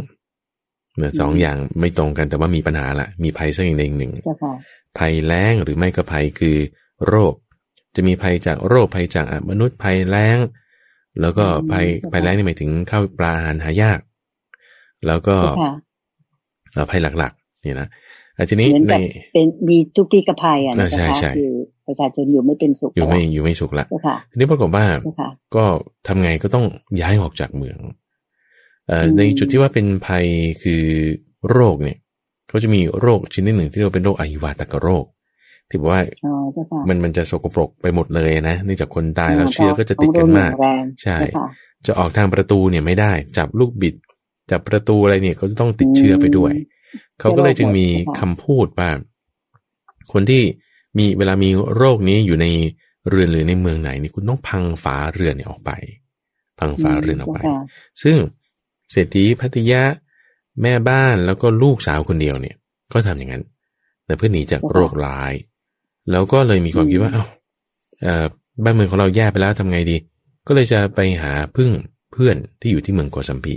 [0.97, 4.11] เนี่ยสองอย่างไม่ตรงกันแต่ว่ามีปัญหาละมีภัยสักอย่างหนึ่ง
[4.97, 6.57] ภัยแล้งหรือไม่ก็ภัยคือ
[7.07, 7.33] โรค
[7.95, 10.37] จะมีภัยจากโรคภัยจากมนุษย์ภัยแล้ง
[11.21, 13.99] แล้วก็ภัยภัยแล้งนี่หมายถึงข้าวปลาอาหารหายาก
[15.07, 15.35] แล้วก็
[16.91, 17.87] ภัยหลักๆนี่นะ
[18.49, 18.95] ทีนี้ใน
[19.33, 21.51] เป็นมีทุกปีกภัยอะนะคะคือ
[21.87, 23.85] ประชาชนอยู่ไม่เป็นสุขอยู่ไม่อยู่ไม่สุขละ
[24.31, 24.85] ทีนี้ปรากฏว่า
[25.55, 25.63] ก็
[26.07, 26.65] ทำไงก็ต้อง
[27.01, 27.77] ย้ายออกจากเมือง
[29.17, 30.25] ในจุดที่ว่าเป็นภัย
[30.63, 30.83] คือ
[31.49, 31.97] โรคเนี่ย
[32.49, 35.05] เขาจะมีโรคชนิดหนึ่งที่เรียกว่าเป็นโรคอหิวาตกโรค
[35.69, 36.01] ที่บอกว่า
[36.87, 40.51] มันมันจะสกปรกไปหมดเลยนะเนื่องจากคนตายแล้วเชื้อก็จะติดกันมาก
[41.03, 41.17] ใช่
[41.85, 43.95] จะออกทางประตูเนี่ยไม่ได้ จับลูกบิด
[44.51, 46.53] จับประตูอะไรเนี่ยก็จะต้องติดเชื้อไปด้วย
[47.19, 47.87] เขาก็เลยจึงมี
[48.19, 48.89] คำพูดว่า
[50.13, 50.43] คนที่
[50.97, 52.45] มีเวลามีโรคนี้อยู่ใน
[53.09, 55.71] เรือนหรือในเมืองไหนนี่คุณต้องพังฝาเรือนเนี่ยออกไป
[56.59, 57.39] พังฝาเรือนออกไป
[58.03, 58.17] ซึ่ง
[58.91, 59.83] เศรษฐีพัทยา
[60.61, 62.55] แม่บ้านแล้วก็ลูกสาวคนเดียวเนี่ย
[62.93, 63.43] ก็ทำอย่างนั้น
[64.05, 65.33] แต่เพื่อหนีจากโรคร้าย
[66.11, 68.25] แล้วก็เลยมีความคิดว่า เอา้า
[68.63, 69.97] บ้านเมืองของเราแย่ไปแล้วทำไงดี
[70.47, 71.71] ก็เลยจะไปหาพึ่ง
[72.11, 73.55] เพื่อนที่อยู่ที่เมืองโกสัมพี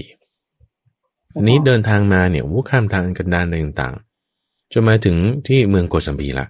[1.37, 5.17] อันนี้เดินทางมาเนี่ยวุข้ามทางกันดานอะไรต่างๆจนมาถึง
[5.47, 6.47] ที่เมืองโกสัมพีละ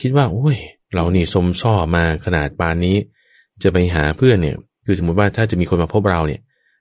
[0.00, 0.56] คิดว่าโอ้ย
[0.94, 2.96] เรานี่สมซ่อมาขนาดปานนี้
[3.62, 6.40] จะไปหาเพื่อนเนี่ย คือสมมติว่าถ้าจะมีคนมาพบเราเนี่ย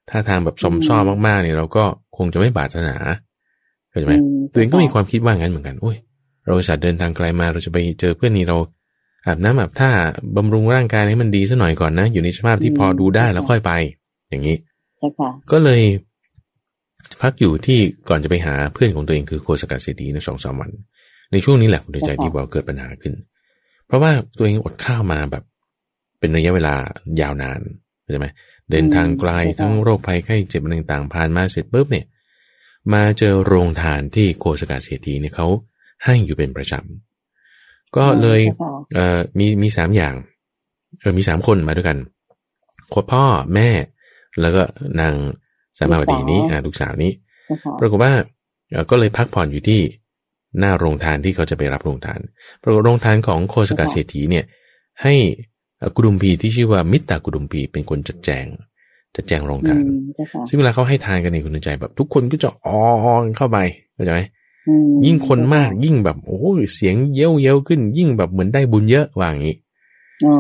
[0.10, 1.84] ถ้าทางแบบสมซ่อมากๆเนี่ย เราก็
[2.18, 2.98] คงจะไม่บาดหนา
[3.90, 4.14] เข้าใจไหม
[4.52, 5.98] ตัวเองก็มีความคิดว่างั้นเหมือนกันโอ้ย
[6.46, 8.58] เราสัตว์เดินทางไกลมาเราจะไปเจอเพื่อนนี่เรา
[9.26, 9.92] อาบน้ำอาบท่า
[10.36, 13.72] บำรุงร่างกายให้มันดีสัหน่อยก่อนนะ อยู่ในสภาพที่พอดูได้แล้วค่อยไป
[14.30, 14.56] อย่างนี้
[15.52, 15.82] ก็เลย
[17.22, 20.72] พักอยู่ที่ก่อนจะไปหาเพื่อนของตัวเองคือโคสกัดเศรษฐีในสองสามวัน
[21.32, 23.14] ในช่วงนี้แหละคุณใจดีว่าเกิดปัญหาขึ้น
[23.88, 25.44] เพราะว่าตัวเองอดข้าวมาแบบ
[26.20, 26.76] เป็นระยะเวลา
[27.22, 27.60] ยาวนาน
[28.12, 28.28] ใช่ไหม
[28.72, 32.06] เดินทางไกลทั้งโรคภัยไข้เจ็บต่างๆผ่านมาเสร็จปุ๊บเนี่ย
[32.94, 35.48] มาเจอโรงทานที่โคสกาเศรษฐีเนี่ยเขา
[36.06, 38.42] ให้อยู่เป็นประจำก็เลย
[38.94, 40.14] เอ่อมีมีสามอย่าง
[41.00, 41.98] เออมีสามคนมาด้วยกัน
[42.94, 43.70] คพ่อแม่
[44.42, 44.64] แล้วก็
[45.00, 45.14] นาง
[45.78, 47.12] สามาวดีนี้อ่าลูกสาวนี้
[47.80, 48.14] ปรากฏว่า
[48.90, 49.82] ก็เลยพักผ่อนอยู่ที่
[50.60, 52.20] หน้าโรงทานที่เขาจะไปรับโรงทาน
[52.62, 54.46] ปรากฏโรงทานของโคสกาเศรษฐีเนี่ย
[55.04, 55.16] ให้
[55.96, 58.46] กุดุมพีที่ชื่อว่ามิตรกุดุมพีเป็นคนจัดแจง
[59.16, 59.84] จัดแจงโรงทาน
[60.48, 62.78] ซึ่งเวลาเขาให้ทานกันในคุณใจแบบ ทุกคนก็จะอ๋อ
[63.38, 63.58] เข้าไป
[63.96, 64.22] เข้าใจไหม
[65.06, 66.40] ยิ่งคนมากยิ่งแบบโอ้
[66.74, 69.56] เสียงเย้ยวเย้ยวขึ้น ยิ่งแบบเหมือนได้บุญเยอะว่าอย่างนี้
[70.26, 70.34] อ๋อ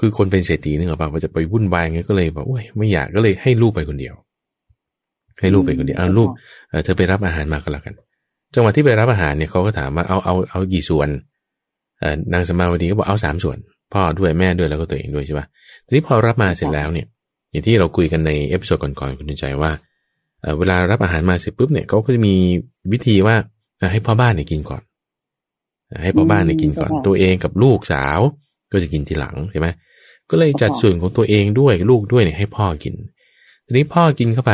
[0.00, 4.14] คือคนเป็นเศรษฐีนึกออกป่ะจะไปวุ่นวายไงก็เลยแบบโอ้ยไม่อยากก็เลยให้ลูกไปคนเดียว
[5.40, 6.28] ให้ลูกไปคนเดียวเอาลูก
[6.84, 7.94] เธอไปรับอาหารมาก็แล้วกัน
[8.54, 11.08] จังหวะที่ไปรับอาหารเนี่ยเขาก็ถามว่าเอาเอาเอากี่ส่วน
[12.32, 13.56] นางสามาวดีก็บอกเอาสามส่วน
[13.92, 15.46] พ่อด้วยแม่ด้วยแล้วก็ตัวเองด้วยใช่ป่ะ
[15.86, 17.06] ทีนี้พอรับมาเสร็จแล้วเนี่ย
[17.50, 19.70] อย่างที่เราคุยกันใน episode ก่อนๆคุณใจว่า
[20.58, 22.34] เวลารับอาหารมาเสร็จปุ๊บเนี่ยเขาก็จะมี
[22.92, 23.36] วิธีว่า
[23.92, 24.82] ให้พ่อบ้านเนี่ยกินก่อน
[26.02, 28.20] ให้พ่อบ้านเนี่ยกินก่อน ตัวเองกับลูกสาว
[28.72, 29.68] ก็จะกินทีหลังใช่ไหม
[30.30, 32.94] ก็เลยจัดส่วนของตัวเองด้วยลูกด้วยเนี่ยให้พ่อกิน
[33.64, 34.52] ทีนี้พ่อกินเข้าไป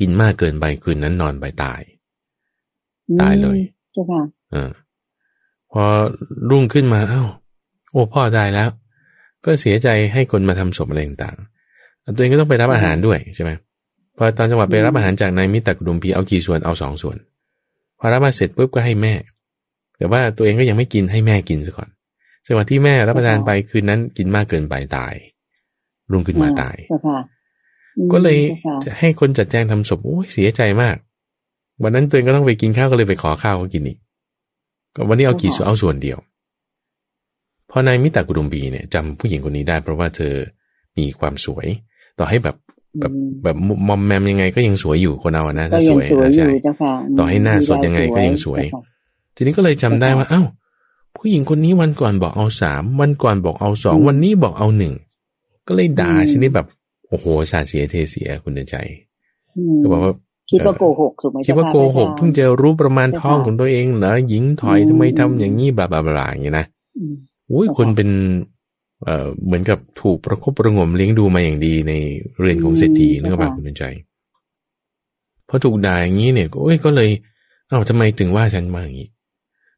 [0.00, 1.80] กินมากเกินไปคืนนั้นนอนไปตาย
[3.20, 3.58] ตายเลย
[3.92, 4.22] ใช่ป่ะ
[4.54, 4.70] อ่า
[5.72, 5.82] พอ
[6.50, 7.24] รุ่งขึ้นมาเอา้า
[7.92, 8.68] โอ้พ่อตายแล้ว
[9.44, 13.50] ก็เสียใจให้คนมาทำศพอะไรต่างๆตัวเองก็ต้องไปรับอาหารด้วยใช่ไหม
[14.16, 17.16] พอตอนจังหวะไปรับอาหารจากนายมิตรกุดุมพีเอากี่ส่วนเอาสองส่วน
[17.98, 19.14] พอรับมาเสร็จปุ๊บก็ให้แม่
[19.98, 21.88] แต่ว่าตัวเองก็ยังไม่กินให้แม่กินซะก่อน
[22.46, 25.14] จังหวะที่แม่รับประทานไปคืนนั้นกินมากเกินไปตาย
[26.12, 26.76] รุ่งขึ้นมาตาย
[28.12, 28.38] ก็เลย
[28.84, 30.96] จะให้คนจัดแจงทำศพโอ้ยเสียใจมาก
[31.82, 33.98] วันนั้นตัวเองก็ต้องไปกินข้าวก็เลยไปขอข้าวเขากินอีก
[34.96, 36.18] ก็วันนี้เอากี่ส่วนเอาส่วนเดียว
[37.70, 40.34] พอนายมิตรกุดุมบีเนี่ยจำผู้หญิงคนนี้ได้ เพราะว่าเธอ
[40.98, 41.66] มีความสวย
[42.18, 42.56] ต่อให้แบบ
[43.00, 43.12] แบบ
[43.44, 43.56] แบบ
[43.88, 46.46] มอมแมมยังไงก็ยังสวยอยู่คนเอานะถ้าสวยนะใช่
[47.18, 48.62] ต่อให้หน้าสดยังไงก็ยังสวย
[49.36, 50.42] ทีนี้ก็เลยจำได้ว่า เอ้า
[51.16, 54.94] ผู้หญิงคนนี้วันก่อนบอกเอาสามวันก่อนบอกเอาสองวันนี้บอกเอาหนึ่ง
[55.66, 56.66] ก็เลยด่าชนิดแบบ
[57.08, 58.76] โอ้โหสาเสียเทเสียคุณใจ
[59.82, 60.12] ก็บอกว่า
[60.50, 66.66] คิดว่าโกหกถูกไหมคิดว่าโกหกเพิ่งจะรู้ประมาณท้องของตัวเองเหรอหญิงถอยทำไมทำอย่างนี้บลาบลาบลาอย่างนี้นะ
[67.50, 68.10] อุ้ยคนเป็น
[69.04, 71.92] เอ่อเหมือนกับถูกประคบประงมเลี้ยงดูมาอย่างดีใน
[72.38, 73.84] เรือนของเศรษฐีนึกว่าคุณใจ
[75.48, 77.10] พอถูกด่าอย่างนี้เนี่ยก็โอ้ยก็เลย
[77.68, 79.08] เอ้าทำไมถึงว่าฉันมาอย่างนี้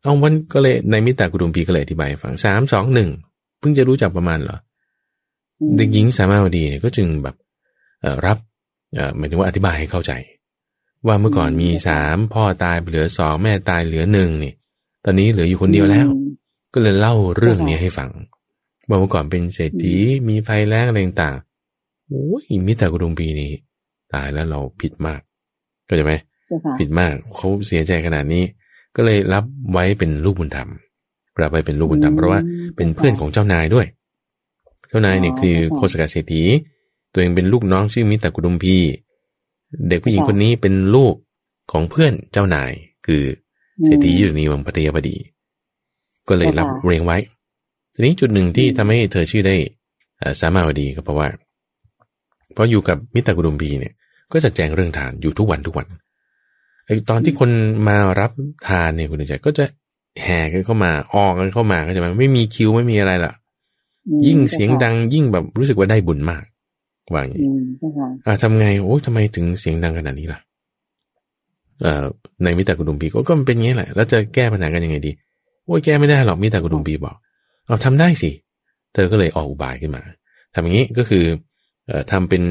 [0.02, 3.10] เอาวันก็เลยในมิตรกุดุมพีก็เลยอธิบายฟังสามสองหนึ่ง
[3.58, 4.58] เพิ่งจะรู้จักประมาณเหรอ
[5.76, 7.36] เด็กหญิงสามาวดีเนี่ยก็จึงแบบ
[8.26, 8.38] รับ
[9.16, 10.12] หมายถึงว่าอธิบายให้เข้าใจ
[11.06, 14.52] ว่าเมื่อก่อนมีสามพ่อตายเหลือสองแม่ตายเหลือหนึ่งนี่
[15.04, 16.06] ตอนนี้เหลืออยู่คนเดียวแล้ว
[16.74, 18.10] ก็เลยเล่าเรื่องนี้ให้ฟัง
[18.88, 19.96] ว่าเมื่อก่อนเป็นเศรษฐี
[20.28, 21.36] มีภัยแล้งอะไรต่าง
[22.08, 23.52] โอ้ยมิตรกุดุมพีนี้
[24.14, 25.20] ตายแล้วเราผิดมาก
[25.88, 26.12] ก็จะไหม
[26.78, 28.44] ผิดมากเขาเสียใจขนาดนี้
[28.96, 30.68] ก็เลยรับไว้เป็นลูกบุญธรรม
[31.40, 32.40] รับไว้เป็นลูกบุญธรรมเพราะว่า
[32.76, 33.86] เป็นเพื่อนของเจ้านายด้วย
[34.88, 36.42] เจ้านายเนี่ยคือโคสกาเศรษฐี
[37.12, 38.76] ตัวเองเป็นลูกน้องชื่อมิตรกุดุมพี
[39.88, 41.14] เด็กผู้หญิงคนนี้เป็นลูก
[41.72, 42.72] ของเพื่อนเจ้านาย
[43.06, 43.22] คือ
[43.84, 45.16] เศรษฐีอยู่ในวังพัทยาบดี
[46.28, 47.18] ก็เลยรับเรียงไว้
[47.94, 49.56] ทีนี้จุดหนึ่งที่ทำให้เธอชื่อได้
[50.40, 51.28] สามาวดีก็เพราะว่า
[52.56, 53.94] พราะอยู่กับมิตรกุดุมพีเนี่ย
[54.32, 55.86] ก็จะแจงเรื่องทานอยู่ทุกวันทุกวัน
[56.86, 57.50] ไอ้ตอนที่คน
[57.88, 58.30] มารับ
[58.68, 59.64] ทานเนี่ยคุณใจก็จะ
[60.22, 63.32] แห่กันเข้ามาออกกันเข้ามาก็จะไม่มีคิวไม่มีอะไรล่ะ
[64.26, 66.42] ยิ่งเสียงดังยิ่งแบบรู้สึกว่าได้บุญมาก
[67.12, 67.40] ว่าอย่างนี้
[68.26, 70.40] อ่าทำไงโอ้ทำไมถึงเสียงดังขนาดนี้ล่ะ
[71.82, 72.04] เอ่อ
[72.42, 75.12] ในมิตตกุฎุมพีก็ก็เป็นงี้แหละ แล้วจะแก้ปัญหากันยังไงดี
[75.64, 77.16] โอ้ยแก้ไม่ได้หรอกมิตตกุฎุมพีบอก
[77.66, 78.30] เอาทำได้สิ
[78.92, 80.02] เธอก็เลยออกอุบายขึ้นมา
[80.54, 81.24] ทำอย่างนี้ก็คือ
[81.88, 82.42] เอ่อทำเป็น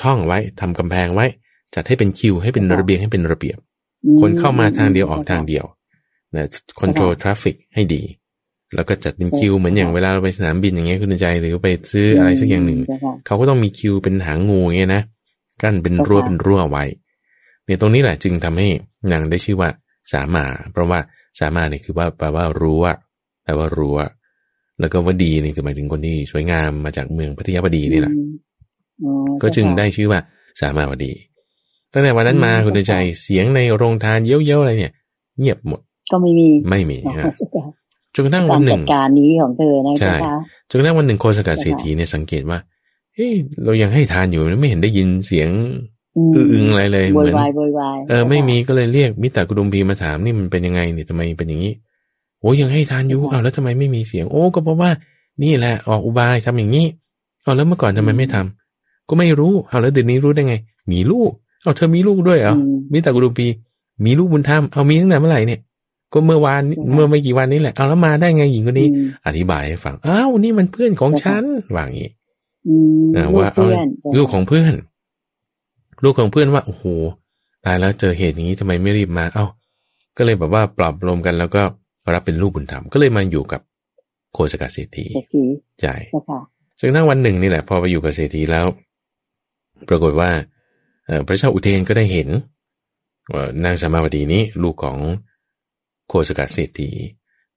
[0.00, 1.26] ช่องไว้ทำกำแพงไว้
[1.74, 3.58] จัดให้เป็นคิวให้เป็นระเบียงให้เป็นระเบียบ
[4.20, 5.64] คนเข้ามาทางเดียวออกทางเดียว
[6.34, 6.44] นะ
[6.80, 8.02] control traffic ให้ดี
[8.74, 12.80] แล้วก็จัดเป็นคิวเหมือนอย่างเวลาเราไปสนามบินอย่างเงี้ยคุณใจหรือไปซื้ออะไรสักอย่างหนึ่ง
[13.26, 15.02] เขาก็ต้องมีคิวเป็นหางงูเงี้ยนะ
[15.62, 16.84] กั้นเป็นรั้วเป็นรั้วไว้
[17.64, 18.68] เนี่ยตรงนี้แหละจึงทำให้
[19.12, 19.68] นางได้ชื่อว่า
[20.12, 21.00] สามา เพราะว่า
[21.38, 22.84] สามาเนี่ยคือว่าแปลว่ารั้ว
[23.42, 23.98] แปลว่ารั้ว
[24.80, 28.14] แล้วก็ว่าดีนี่คือหมายถึงคนที่สวยงามมาจากเมืองพัทยาบดีนี่แหละ
[29.42, 30.20] ก็จึงได้ชื่อว่า
[30.60, 31.12] สามาวดี
[31.92, 34.92] ตั้งแต่วันนั้นมาคุณใจเสียงในโรงทานเย้ยวๆอะไรเนี่ย
[35.38, 37.24] เงียบหมด ก็ไม่มีไม่มีนะ
[38.14, 40.14] จนกระทั่งวันหนึ่งการนี้ของเธอนะใช่
[40.68, 42.58] จนกระทั่งวันหนึ่งโคสกัดเศรษฐีเนี่ยสังเกตว่า
[43.14, 43.32] เฮ้ย
[43.64, 45.48] เรายังให้ทานอยู่ไม่เห็นได้ยินเสียง
[46.52, 47.34] อึงอะไรเลยเหมือน
[48.08, 51.72] เออไม่มีก็เลยเรียกมิตรกุดุมพีมาถามนี่มันเป็นยังไงเนี่ยทำไมเป็นอย่างนี้
[52.40, 54.90] โอ้ยังให้ทานอยู่อ้าวแล้วทำไมไม่มีเสียง โอ้ก็เพราะว่า
[55.42, 56.86] นี่แหละออกอุบายทำอย่างนี้
[57.42, 60.54] เอาแล้วเมื่อก่อนทำไมไม่ทำก็ไม่รู้เอาแล้วเดี๋ยวนี้รู้ได้ไง
[60.92, 62.54] มีลูก เอาเธอมีลูกด้วยเหรอ
[62.92, 63.46] มิตากุรูปี
[64.04, 65.60] มีลูกบุญธรรมเอามีตั้งแต่เมื่อไหร่เนี่ย
[66.12, 66.62] ก็เมื่อวาน
[66.94, 68.88] เมื่อไม่กี่วันนี้แหละเอาแล้วมาได้ไงหญิงคนนี้
[69.26, 71.44] อธิบายให้ฟังอ้าวนี่มันเพื่อนของฉัน
[71.74, 72.10] ว่าอย่างนี้
[73.36, 73.66] ว่าเอา
[74.16, 74.72] ลูกของเพื่อน
[76.04, 76.84] ลูกของเพื่อนว่าโอ้โห
[77.64, 79.44] ตายแล้วเจอเหตุอย่างนี้ทำไมไม่รีบมา เอ้า
[80.16, 81.62] ก็เลยแบบว่าปรับรวมกันแล้วก็
[82.14, 83.60] รับเป็นลูกบุญธรรมก็เลยมาอยู่กับ
[84.32, 85.04] โคสกเศรษฐี
[85.80, 85.94] ใช่
[86.78, 88.66] จนทั้งวันหนึ่งนี่แหละ พอไปอยู่กับเศรษฐีแล้ว
[89.88, 90.30] ปรากฏว่า
[91.26, 92.28] พระเจ้าอุเทนก็ได้เห็น
[93.34, 94.98] ว่านางสามาวดีนี้ลูกของ
[96.08, 96.90] โคสกเศรษฐี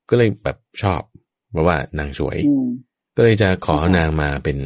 [0.09, 1.01] ก็เลยแบบชอบ
[1.51, 2.37] เพราะว่านางสวย
[3.15, 4.57] ก็เลยจะขอนางมาเป็น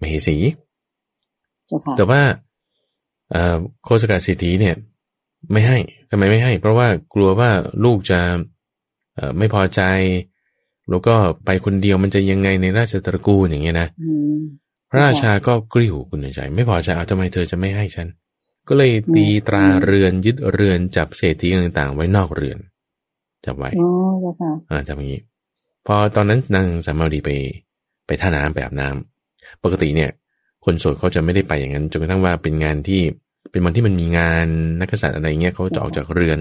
[0.00, 0.36] มเหสี
[1.96, 2.22] แต่ว่า
[3.84, 4.76] โคสกเศรษฐีเนี่ย
[5.52, 5.78] ไม่ให้
[6.10, 7.50] ทำไมไม่ให้ เพราะว่ากลัวว่า
[7.84, 8.20] ลูกจะ
[9.38, 9.80] ไม่พอใจ
[10.90, 13.88] แล้วก็ไปคนเดียวมันจะยังไงในราชตระกูลอย่างเงี้ยนะ
[14.94, 18.08] พระราชาก็กริ้วคุณใจ ไม่พอใจเอาทำไมเธอจะไม่ให้ฉัน
[18.68, 22.58] ก็เลยตีตราเรือนยึดเรือนจับเศรษฐีต่างๆ ไว้นอกเรือน
[23.44, 23.70] จับไว้
[24.70, 25.20] อ่าทำอย่างนี้
[25.86, 27.30] พอตอนนั้นนางสามาวดีไป
[28.06, 30.10] ไปท่าน้ำไปอาบน้ำปกติเนี่ย
[30.64, 33.00] คนโสดเขาจะไม่ได้ไปอย่างนั้นจนกระทั่งว่าเป็นงานที่
[33.50, 34.46] เป็นวันที่มันมีงาน
[34.80, 36.38] นักษัตริย์อะไรเงี้ยเขาจะออกจากเรือน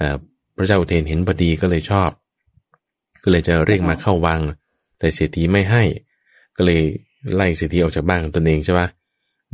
[0.00, 0.16] อ่า
[0.56, 2.10] พระเจ้าอุเทนเห็นพอดีก็เลยชอบ
[3.22, 4.40] ก็เลยจะเรียกมาเข้าวัง
[4.98, 5.82] แต่เศรษฐีไม่ให้
[6.56, 6.82] ก็เลย
[7.34, 8.88] ไล่เศรษฐีออกจากบ้านของตนเองใช่ปะ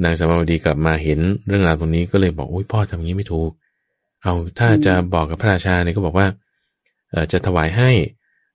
[0.05, 3.51] นางสามาวดีกลับมาเห็นเรื่องราวตรงนี้ก็เลยบอกอุ้ยพ่อทำงี้ไม่ถูก
[4.23, 6.27] เอาถ้าจะบอกกับพระราชาเนี่ยก็บอกว่า
[7.11, 7.91] เอจะถวายให้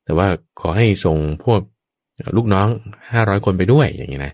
[0.05, 0.27] แต่ว่า
[0.61, 1.61] ขอให้ส่งพวก
[2.37, 2.67] ลูกน้อง
[3.11, 4.33] ห้าร้อยคนไปด้วยอย่างนี้นะ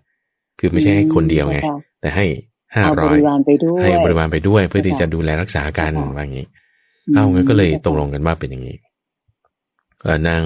[0.59, 1.59] คือไม่ใช่ให้คนเดียวไง
[2.01, 2.25] แต่ให้
[2.75, 3.17] ห้าร้อย
[3.81, 6.47] ให้บริวารไปด้วย เพื่อที่จะดูแลรักษากันว่าอย่างนี้
[7.15, 8.75] เอางั้นก็เลยตกลงกันว่าเป็นอย่างนี้
[10.27, 10.41] นาง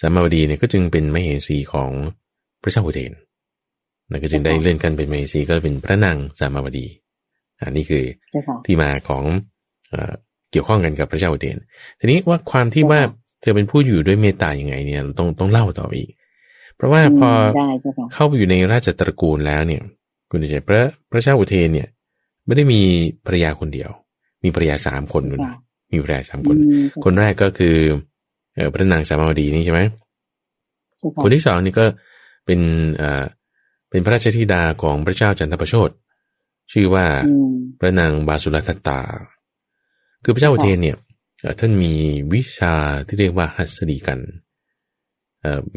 [0.00, 1.90] สามาวดีเนี่ยก็จึงเป็นมเหสีของ
[2.62, 3.12] พระเจ้าอุเทน
[4.10, 6.86] นั่นก็จึงได้เลื่อนกันเป็นมเหสีก็เป็นพระนางสามาวดี
[7.62, 8.04] อันนี้คือ
[8.64, 9.24] ที่มาของ
[10.50, 11.58] เกี่ยวข้องกันกับพระเจ้าอุเทน
[11.98, 13.00] ทีนี้ว่าความที่ว่า
[13.40, 16.10] เธอเป็นผู้อยู่ด้วยเมตตาอย่างไงเนี่ยต้องต้องเล่าต่ออีก
[16.76, 17.30] เพราะว่าพอ
[18.12, 19.82] เข้าไปอยู่ในราชตระกูลแล้วเนี่ย
[20.30, 21.88] คุณใจพระพระเจ้าอุเทนเนี่ย
[22.46, 22.80] ไม่ได้มี
[23.26, 23.90] ภรรยาคนเดียว
[24.44, 25.40] มีภรรยาสามคนนู่น
[25.92, 26.56] มีภรรยาสามคน
[27.04, 27.76] คนแรกก็คือ
[28.72, 29.80] พระนางสามาวดีนี่ใช่ไหม
[31.22, 31.84] คนที่สองนี่ก็
[32.46, 32.60] เป็น
[33.02, 33.24] อ่า
[33.92, 35.90] เป็นพระราชธิดาของพระเจ้าจันทประโชด
[36.72, 37.06] ชื่อว่า
[37.78, 39.00] พระนางบาสุรัตตา
[40.24, 40.96] คือพระเจ้าอุเทนเนี่ย
[41.58, 41.94] ท่านมี
[42.34, 42.74] วิชา
[43.06, 44.20] ที่เรียกว่าหัสดีกัน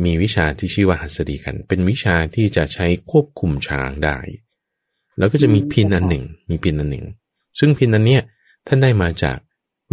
[0.04, 4.17] มีวิชาที่ชื่อว่าหัสดีกัน เป็นวิชาที่จะใช้ควบคุมช้างได้
[5.17, 7.06] แล้วก็จะมีพินอันหนึ่ง มีพินอันหนึ่ง
[7.60, 8.21] ซึ่งพินอันเนี้ย
[8.67, 9.38] ท่านได้มาจาก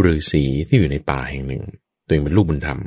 [0.04, 1.62] ฤาษีที่อยู่ในป่าแห่งหนึ่ง
[2.06, 2.78] ตัวเองเป็นลูกบุญธรรม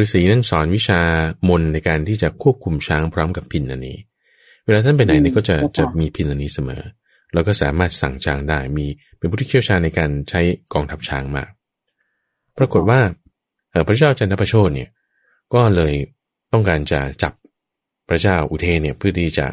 [0.00, 1.00] ฤาษีนั้นสอนวิชา
[1.48, 3.98] มนในการที่จะควบคุมช้างพร้อมกับพินอันนี้
[4.64, 6.82] เวลาท่านไปไหนนี่ก็จะจะมีพินอันนี้เสมอ
[7.34, 8.86] แล้วก็สามารถสั่งช้างได้ มี
[9.18, 10.40] เป็นผู้ที่เชี่ยวชาญในการใช้
[10.74, 11.48] กองทัพช้างมาก
[12.58, 13.00] ปรากฏว่า
[13.86, 14.90] พระเจ้าจันทประโชดเนี่ย
[15.54, 15.94] ก็เลย
[16.52, 17.32] ต้องการจะจับ
[18.08, 19.46] พระเจ้าอุเทนเนี่ยเพื่อที่จะ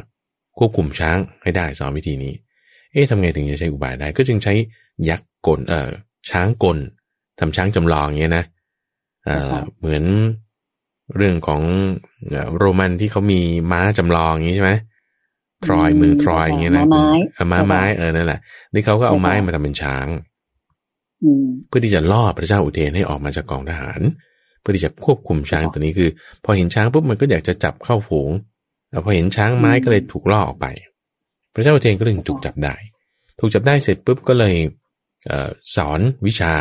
[0.58, 2.34] ควบคุมช้างให้ได้สอนวิธีนี้
[2.92, 4.54] เอ๊ะทำไงถึงจะใช้อุบายได้ ก็จึงใช้
[5.10, 5.90] ยักษ์กล เอ่อ
[6.30, 6.78] ช้างกล
[7.40, 8.46] ทำช้างจำลองเงี้ยนะ
[9.80, 10.04] เหมือน
[11.16, 11.62] เรื่องของ
[12.58, 14.74] โรมันที่เขามีม้าจำลองอย่างนี้ใช่ไหม
[15.66, 17.08] ทรอยมือทรอยอย่างเงี้ยนะม้าไม้
[17.52, 18.40] ม้าไม้เออนั่นแหละ
[18.74, 20.08] นี่เขาก็เอาไม้มาทำเป็นช้าง
[21.68, 24.02] เพื่อที่จะล่อพระเจ้าอุเทนให้ออกมาจากกองทหาร
[24.62, 26.10] เพื่อที่จะควบคุมช้างตัวนี้คือ
[26.44, 28.30] พอเห็นช้างปุ๊บมันก็อยากจะจับเข้าฝูง
[29.06, 30.68] พอเห็นช้างไม้ก็เลยถูกล่อออกไป
[31.54, 32.76] พระเจ้าอุเทนก็เลยถูกจับได้
[33.40, 34.56] ถูกจับได้เสร็จปุ๊บก็เลย
[35.76, 36.54] สอนวิชา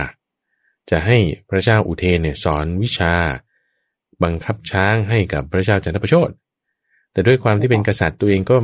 [0.91, 1.19] จะให้
[1.51, 3.15] พระเจ้าอุเทนเนี่ยสอนวิชา
[4.23, 6.31] บังคับช้างให้กับพระเจ้าจันทประโชด
[7.13, 8.57] แต่ด้วยความที่เป็นกษัตริย์ตัวเองก็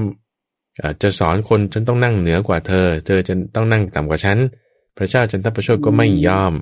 [1.02, 4.38] จะสอนคนฉันต้องนั่งเหนือกว่าเธอ เธอจะต้องนั่งต่ำกว่าฉัน
[4.98, 6.52] พระเจ้าจันทประโชดก็ไม่ยอม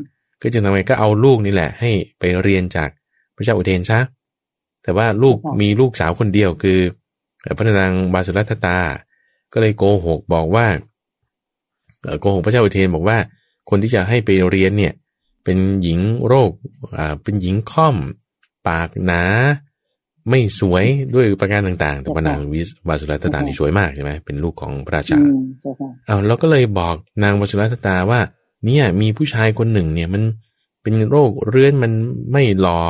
[0.40, 2.88] ก็จึงทำไมก็เอาลูกนี่แหละ ให้ไปเรียนจาก
[3.37, 4.00] พระเจ้าอุเทนซะ
[4.83, 6.79] แต่ว่าลูกมีลูกสาวคนเดียวคือ
[7.57, 8.79] พระนางบาสุรัตตา
[9.53, 10.66] ก็เลยโกหกบอกว่า
[12.20, 13.18] โกหกพระเจ้าอุเทนบอกว่า
[13.70, 14.92] คนที่จะให้ไปเรียนเนี่ย
[15.44, 16.50] เป็นหญิงโรค
[16.96, 17.96] อ่าเป็นหญิงค่อม
[18.68, 19.22] ปากหนา
[20.30, 25.18] ไม่สวยด้วยประการต่างๆ แต่พระนางวิวาสุรัตตานี่สวยมากใช่ไหมเป็นลูกของพระราชา
[26.07, 28.20] เอาเราก็เลยบอกนางวาสุรัตตาว่า
[28.64, 30.22] เนี่ยมีผู้ชายคนหนึ่งเนี่ยมัน
[30.83, 31.92] เป็นโรคเรื้อนมัน
[32.33, 32.80] ไม่รอ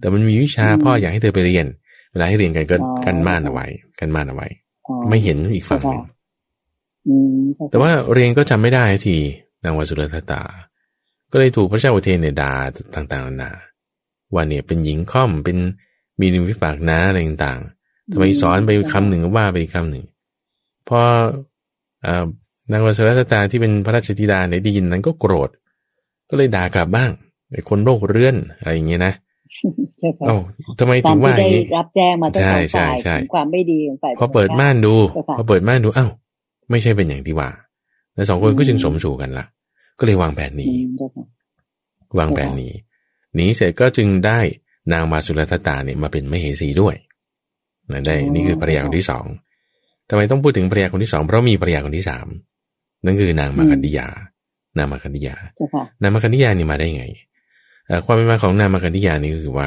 [0.00, 1.66] แต่มันมีวิชาพ่ออยากให้เธอไปเรียน
[2.12, 3.66] เวลาให้เรียนกันก็กันม่านเอาไว้
[4.00, 4.46] กันม่านเอาไว้
[5.08, 6.02] ไม่เห็นอีกฝั่งหนึ่ง
[7.70, 9.16] แต่ว่าเรียนก็จำไม่ได้ที
[9.64, 10.42] นางวาสุรัตตา
[11.32, 12.52] ก็เลยถูกพระเจ้าอุเทนเนี่ยด่า
[12.94, 13.50] ต่างๆนานา
[14.34, 15.58] ว่าเนี่ยเป็นหญิงค่อมเป็น
[16.20, 20.04] มีนิมวิปากนะอะไรต่างๆทำไมสอนไปคำหนึ่งว่าไปอีกคำหนึ่ง
[20.88, 21.00] พอ
[22.72, 25.50] นางวัสรัตตาที่เป็นพระราชธิดาในได้ยินนั้นก็โกรธ
[26.30, 27.10] ก็เลยด่ากลับบ้าง
[27.52, 29.14] ไอ้คนโรคเรื้อนอะไรอย่างเงี้ยนะ
[30.26, 30.36] เอ้า
[30.78, 32.92] ทำไมถึงว่าอย่างนี้รับแจ้งมาตั้งแต่ฝ่าย
[33.34, 34.94] ความไม่ดีของฝ่ายพอเปิดม่านดู
[35.36, 36.06] พอเปิดม่านดูเอ้า
[36.70, 37.48] ไม่ใช่เป็นอย่างที่ว่า
[38.14, 39.44] แต่สองคนก็จึงสมสู่กันละ
[39.98, 40.74] ก็เลยวางแผนนี้
[42.18, 42.72] วางแผนนี้
[43.34, 44.40] หนีเสร็จก็จึงได้
[44.92, 46.94] นางมาสุรตตาเนี่ยมาเป็นมเหสีด้วย
[47.90, 49.24] นะได้นี่คือภรรยาคนที่สอง
[50.08, 52.26] ทำไมต้องพูดถึงภรรยาคนที่สองเพราะมีภรรยาคนที่สาม
[53.04, 54.08] นั่นคือนางมาคันดิยา
[54.78, 55.36] นางมาคันดิยา
[56.02, 57.04] นางมาคันดิยานี่มาได้ไง
[58.04, 59.66] ความเป็นมาของนางมาคันดิยานี่ก็คือว่า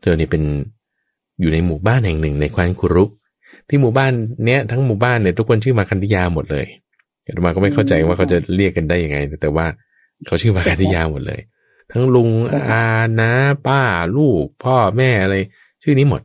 [0.00, 0.42] เธอเนี่ยเป็น
[1.40, 3.04] อยู่ในหมู่บ้านแห่งหนึ่งในแคว้นคุรุ
[3.68, 4.12] ที่หมู่บ้าน
[4.46, 6.66] เนี้ยทั้งหมู่บ้านเนี่ยทุกคนชื่อมาคันดิยาหมดเลย
[7.26, 9.66] อามาก็ไม่เข้าใจว่าเขาจะเรียกกันได้ยังไง แต่ว่า
[10.26, 11.40] เขาชื่อมาคันดิยาหมดเลย
[11.92, 12.30] ทั้งลุง
[12.70, 12.84] อา
[13.20, 13.30] น้า
[13.66, 13.82] ป้า
[14.16, 15.36] ลูก พ่อแม่อะไร
[15.82, 16.20] ชื่อนี้หมด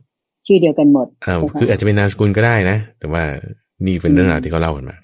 [0.46, 3.22] ชื่อเดียวกันหมดอ่าคืออาจจะเป็นนามสกุลก็ได้นะ แต่ว่า
[3.86, 4.96] นี่เป็นเรื่องราวที่เขาเล่ากันมา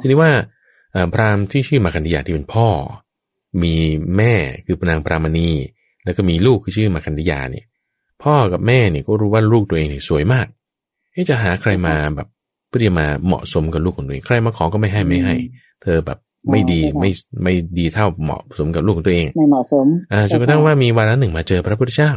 [0.00, 0.32] ทีนี้ว่า
[1.12, 2.68] พราหมณ์ที่ชื่อมาคันดิยาที่เป็นพ่อ
[3.62, 3.74] มี
[4.16, 4.34] แม่
[4.66, 5.50] คือปนางปรามณี
[6.04, 7.64] แล้วก็มีลูกคือชื่อมาคันดิยาเนี่ย
[8.22, 10.46] พ่อกับแม่เนี่ยก็รู้ว่าลูกตัวเองเนี่ยสวยมาก
[11.30, 12.28] จะหาใครมาแบบ
[12.68, 15.34] เพื่อที่มาเหมาะสมกับลูกของตัวเองใครมาขอก็ไม่ให้ไม่ให้
[15.82, 16.18] เธอแบบ
[16.50, 17.10] ไม่ดีไม่
[17.42, 22.12] ไม่ดีเท่าเหมาะสมกับลูกของตัวเอง ไม่เหมาะสมอ่าจนกระทั่งว่ามีวาระหนึ่งมาเจอพระพุทธเจ้า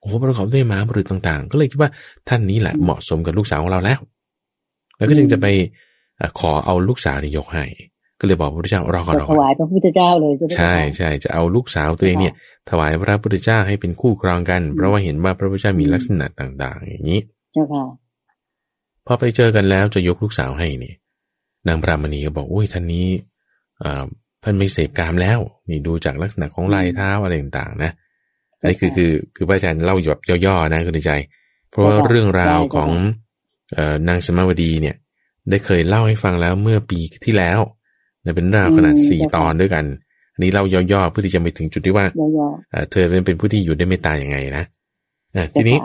[0.00, 1.90] โอ้โหประกอบด้วยม้าบรุษต่าง ๆ ก็เลยคิดว่า
[2.28, 3.98] ท่านนี้แหละเหมาะสมกับลูกสาวของเราแล้ว
[4.96, 5.46] แล้วก็จึงจะไป
[6.40, 7.64] ขอเอาลูกสาวนี่ยกให้
[8.20, 12.34] ก็เลยบอกพระพุทธเจ้ารอก่อนรอถวายพระพุทธเจ้าเลยใช่ใช่จะเอาลูกสาวตัวเองเนี่ย
[12.70, 17.20] ถวายพระพุทธเจ้าให้เป็นคู่ครองกัน เพราะว่าเห็นว่าพระพุทธเจ้ามีลักษณะต่าง ๆ อย่างนี้
[17.54, 17.84] เจ้าค่ะ
[19.06, 20.94] พอไปเจอกันแล้วจะยกลูกสาวให้นี่
[21.68, 23.06] นางพรามณีก็บอกอุ้ยท่านนี้
[23.82, 24.04] อ่า
[24.44, 25.38] ท่านไม่เสพกามแล้ว
[25.68, 27.90] นี่ดูจากลักษณะของลายเท้าอะไรต่างๆนะ
[28.58, 31.12] อันนี้คือคือคือพระอาจารย์เล่าแบบย่อๆนะคุณใจ
[31.70, 32.90] เพราะว่าเรื่องราวของ
[33.74, 34.96] เอ่อนางสมาวดีเนี่ย
[35.50, 37.58] ได้เคยเล่าให้ฟังแล้วเมื่อปีที่แล้ว
[38.36, 39.84] เป็นเรื่องขนาดสี่ตอนด้วยกัน
[40.32, 42.06] อันนี้เล่าย่อๆเพื่อที่จะไปถึงจุดที่ว่า
[42.90, 44.64] เธอเป็นเป็นผู้ที่อยู่ได้ไม่ตายยังไงนะ
[45.54, 45.78] ทีนี้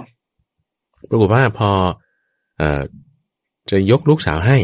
[1.09, 1.69] ปรากฏว่าพอ
[3.71, 4.57] จะยกลูกสาวให้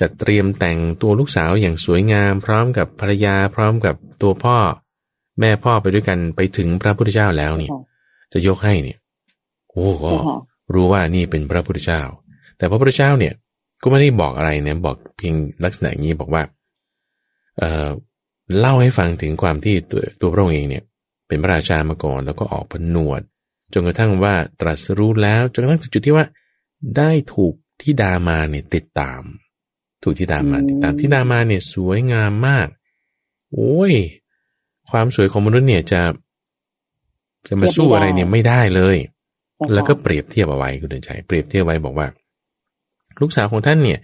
[0.00, 4.56] จะเตรียมแต่งตัวลูกสาวอย่างสวยงาม พร้อมกับภรรยาพร้อมกับตัวพ่อ
[5.40, 7.70] แม่พ่อไปด้วยกันไปถึงพระพุทธเจ้าแล้วเนี่ย
[8.32, 8.98] จะยกให้เนี่ย
[9.70, 10.14] โอ้ก็
[10.74, 12.02] รู้ว่านี่เป็นพระพุทธเจ้า
[12.58, 13.34] แต่พระพุทธเจ้าเนี่ย
[13.82, 16.42] ก็ไม่ได้บอกอะไรเนี่ยบอกเพียงลักษณะอย่างนี้บอกว่า
[17.58, 17.88] เอ่อ
[18.58, 20.84] เล่าให้ฟังถึงความที่ตัวตัวพระองค์เองเนี่ย
[21.28, 23.20] เป็นพระราชามาก่อนแล้วก็ออกผนวด
[23.72, 26.26] จนกระทั่งว่าตรัสรู้แล้วจนกระทั่งจุดที่ว่า
[26.96, 29.22] ได้ถูก ที่ดามาเนี่ยติดตาม
[30.02, 32.68] ถูกที่ดามาติดตามที่ดามาเนี่ยสวยงามมาก
[33.52, 33.92] โอ้ย
[34.90, 36.00] ความสวยของมนุษย์เนี่ยจะ
[37.48, 38.96] จะมาสู้อะไรเนี่ยไม่ได้เลย
[39.72, 42.06] แล้วก็เปรียบเทียบเอาไว้คุณเดินชัยเปรียบเทียบไว้บอกว่า
[43.20, 44.00] ลูกสาวของท่านเนี่ย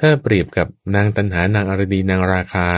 [0.00, 2.68] ถ้าเปรียบกับนางตันหานางอรดีนางราคา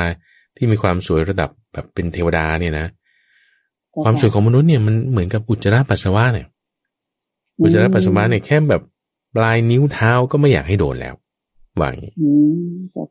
[0.56, 2.86] ที่มีความสวยระดับแบบเป็นเทวดาเนี่ยนะ
[4.04, 6.46] ความสวยของมนุษย์เนี่ยมันเหมือนกับอุจจาระปัสสาวะเนี่ย
[7.60, 8.82] อุจจาระปัสสาวะเนี่ยแค่แบบ
[9.36, 11.14] ปลายนิ้วเท้าก็ไม่อยากให้โดนแล้ว
[11.80, 12.12] ว่าอย่างนี้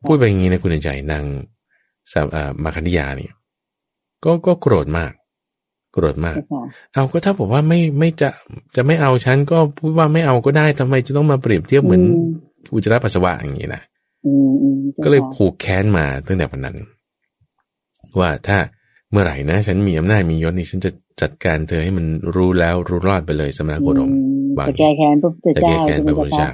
[0.06, 1.24] พูดไปอย่างนี้นะคุณใจนาง
[2.62, 3.32] มาคันิยาเนี่ย
[4.24, 5.12] ก็ก็โกรธมาก
[5.92, 6.36] โกรธมาก
[6.92, 8.28] เอาก็ถ้าบอกว่าไม่ไม่จะ
[8.76, 12.02] จะไม่เอาฉันก็พูดว่าไม่เอาก็ได้ทำไมจะต้องมาเปรียบเทียบเหมือน
[12.74, 13.82] อุจจาระปัสสาวะอย่างนี้นะ
[15.04, 16.76] ก็เลยผูกแค้นมาตั้งแต่วันนั้น
[18.20, 18.58] ว่าถ้า
[19.10, 24.10] เมื่อไหร่นะ ฉันมีอำนาจมียศนี่ฉันจะจัดการเธอให้มันรู้แล้วรู้รอดไปเลยสมณโคดม
[24.58, 26.50] บางจะแก้แค้นพระพุทธเจ้าจะแก้แค้นพระพุทธเจ้า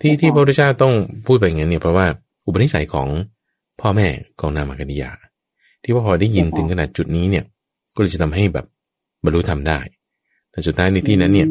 [0.00, 0.94] ที่ที่พระพุทธเจ้าต้อง
[1.26, 2.06] พูดไปอย่างนี้เนี่ยเพราะว่า
[2.46, 3.08] อุปนิสัยของ
[3.80, 4.08] พ่อแม่
[4.40, 5.12] ของนามากนิยา
[5.82, 7.44] ที่ว่าพอได้ยินถึงขนาดจุดนี้เนี่ย
[7.94, 8.66] ก็เลยจะทำให้แบบ
[9.24, 9.80] บรรลุธรรมได้
[10.50, 11.48] แต่สุดท้ายในที่นั้นเนี่ย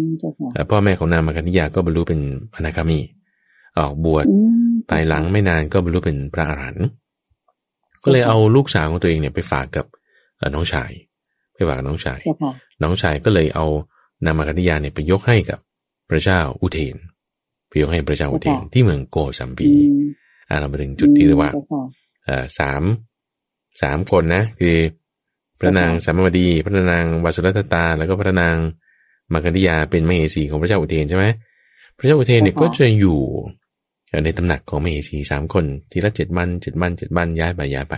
[0.69, 2.19] พ่อแม่ของนามากนิยาก็บรรลุเป็น
[2.55, 2.99] อนาคามี
[3.79, 4.25] ออกบวช
[4.89, 6.87] ภายหลังไม่นานก็บรรลุเป็นพระอรหันต์
[8.03, 9.85] ก็เลยเอาลูกสาวของตัวเองเนี่ยไปฝากกับ
[10.55, 10.91] น้องชาย
[11.55, 12.19] ไปฝากน้องชาย
[12.83, 13.65] น้องชายก็เลยเอา
[14.25, 15.59] นามากนิยาเนี่ยไปยกให้กับ
[16.11, 16.95] พระเจ้าอุเทน
[17.67, 19.69] ไปยกให้พระเจ้าอุเทนที่เมืองโกสัมพี
[20.49, 21.51] อ่าเรามาถึงจุดที่เรียกว่า
[22.27, 22.83] อ่าสาม
[23.81, 24.75] สามคนนะ คือ
[25.59, 28.55] พระนางสามวดี พระนางวสุรัตตา แล้วก็พระนาง
[29.33, 31.25] มาคันธิยาเป็นมเหสีของพระเจ้าอุเทนใช่ไหม
[31.97, 33.19] พระเจ้าอุเทนเนี่ยก็จะอยู่
[34.25, 37.95] ในตำหนักของมเหสีสามคน ทีละเจ็ดวันเจ็ดวันเจ็ดวันย้ายไปย้ายไป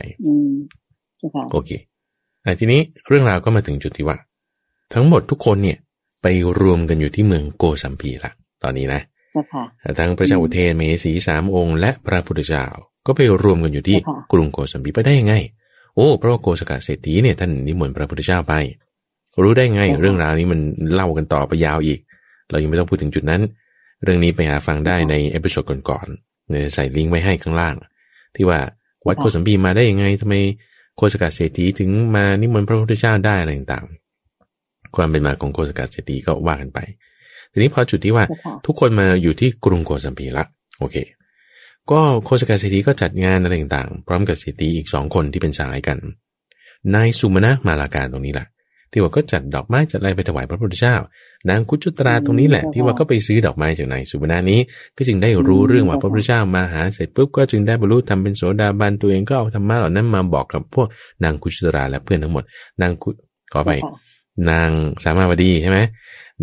[1.51, 1.71] โอเค
[2.45, 4.17] อ่ทีนี้เรื่องราวก็มาถึงจุดที่ว่า
[4.93, 5.77] ทั้งหมดทุกคนเนี่ย
[6.23, 6.27] ไป
[6.59, 8.31] รวมกันอยู่ที่เมืองโกสัมพีละ
[8.63, 9.01] ตอนนี้นะ
[9.99, 12.65] ทั้งพระเจ้าอุเทนมเหสีสามองค์ และพระพุทธเจ้า
[13.05, 13.97] ก็ไปรวมกันอยู่ที่
[14.31, 15.35] กรุงโกสัมพีไปได้ยังไง
[15.95, 18.53] โอ้เพราะว่าโฆสกเศรษฐีเนี่ยท่านนิมนต์พระพุทธเจ้าไป
[19.43, 20.59] รู้ได้ไงเรื่องราวนี้มัน
[20.93, 21.99] เล่ากันต่อไปยาวอีก
[22.49, 23.41] เรายังไม่ต้องพูดถึงจุดนั้น
[24.03, 27.75] เรื่องนี้ไปหาฟังได้ใน episode ก่อนๆเนี่ยใส่ลิงก์ไว้ให้ข้างล่าง
[28.35, 28.59] ที่ว่า
[29.07, 30.35] วัดโกสัมพีมาได้ยังไงทำไม
[30.97, 34.02] โคสกัดเศรษฐีถึงมานิมนต์พระพุทธเจ้าได้อะไรต่างๆ
[34.95, 36.79] ความเป็นมาของโคสกัดเศรษฐีก็ว่ากันไป
[37.51, 38.25] ทีนี้พอจุดที่ว่า
[38.65, 40.43] ทุกคนมาอยู่ที่กรุงโกสัมพีละ
[40.79, 40.95] โอเค
[41.91, 45.97] ก็โคสกัดเศรษฐีก็จัดงานอะไรต่างๆ พร้อมกับเศรษฐีอีกสองคนที่เป็นสายกัน
[46.95, 48.47] นายสุมาณะมาลาการตรงนี้แหละ
[48.91, 50.95] ที่ว่าก็จัดดอกไม้จัดอะไรไปถวายพระพุทธเจ้า
[51.49, 54.59] นางกุจุตราตรงนี้แหละ ที่ว่าก็ไปซื้อดอกไม้จากนายสุบนานี้
[54.97, 60.87] ก็จึงได้รู้เรื่องว่าพระพุทธเจ้ามาหาเสร็จปุ๊บก็จึงได้บรรลุทำเป็นโสดาบันตัวเองก็เอาธรรมะเหล่านั้นมาบอกกับพวก
[61.23, 62.43] นางกุจุตราและเพื่อนทั้งหมด
[62.81, 63.09] นางกุ
[63.53, 63.71] ขอไป
[64.49, 64.69] นาง
[65.03, 65.79] สามาวดีใช่ไหม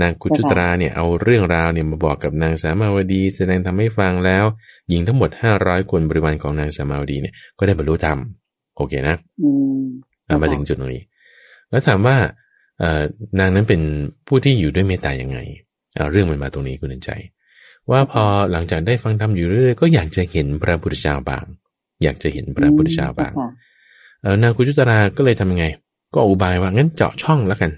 [0.00, 4.44] นางกุจุตราเนี่ยเอาเรื่องราวเนี่ยมาบอกกับนางสามาวดี แสดงทำให้ฟังแล้ว
[4.88, 8.18] หญิงทั้งหมดห้าร้อยคนบริวารของนางสามาวดีเนี่ยก็ได้บรรลุธรรม
[8.76, 9.16] โอเคนะ
[10.42, 11.04] มาถึงจุดตรงนี้
[11.70, 12.16] แล้วถามว่า
[13.38, 13.80] นางนั้นเป็น
[14.26, 15.38] ผู้ที่อยู่ด้วยเมตตายังไง
[15.96, 17.10] เอาเรื่องมันมาตรงนี้คุณใจ
[17.90, 18.22] ว่าพอ
[18.52, 21.44] หลังจากได้ฟังธรรมอยู่เรื่อยๆก็อยากจะเห็นพระพุทธเจ้าบาง
[22.02, 23.32] อยากจะเห็นพระพุทธเจ้าบาง
[24.42, 25.66] นางกุจุตราก็เลยทำยังไง
[26.14, 27.70] ก็อุบายว่างั้นเจาะช่องแล้วกัน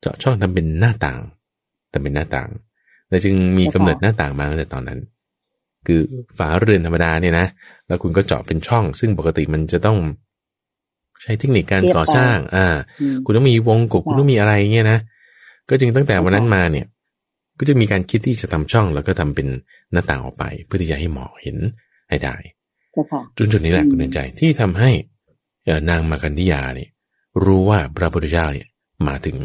[0.00, 1.20] เจาะช่องทำเป็นหน้าต่าง
[1.90, 2.48] แต่เป็นหน้าต่าง
[3.08, 5.00] แต่จึงมีกำเนิดหน้าต่างมาตั้งแต่ตอนนั้น
[5.86, 6.00] คือ
[6.38, 7.46] ฝาเรือนธรรมดาเนี่ยนะ
[7.86, 9.98] แล้วคุณก็เจาะเป็นช่อง ซึ่งปกติมันจะต้อง
[11.22, 12.66] ใช้เทคนิคการก่อสร้าง อ่า
[13.24, 14.98] คุณต้องมีวงกบคุณต้องมีอะไรเงี้ยนะ
[15.68, 16.86] ก็จึงตั้งแต่วันนั้นมาเนี่ย
[17.58, 19.48] ก็จะมีการคิดที่จะทำช่อง แล้วก็ทำเป็น
[19.92, 21.56] หน้าต่างออกไป เพื่อที่จะให้หมอเห็น
[22.08, 22.36] ให้ได้
[23.36, 24.90] จนจุดนี้แหละคุณเดินใจที่ทำให้
[25.90, 26.90] นางมากันธิยาเนี่ย
[27.44, 28.68] รู้ว่าพระพุทธเจ้าเนี่ย
[29.06, 29.36] มาถึง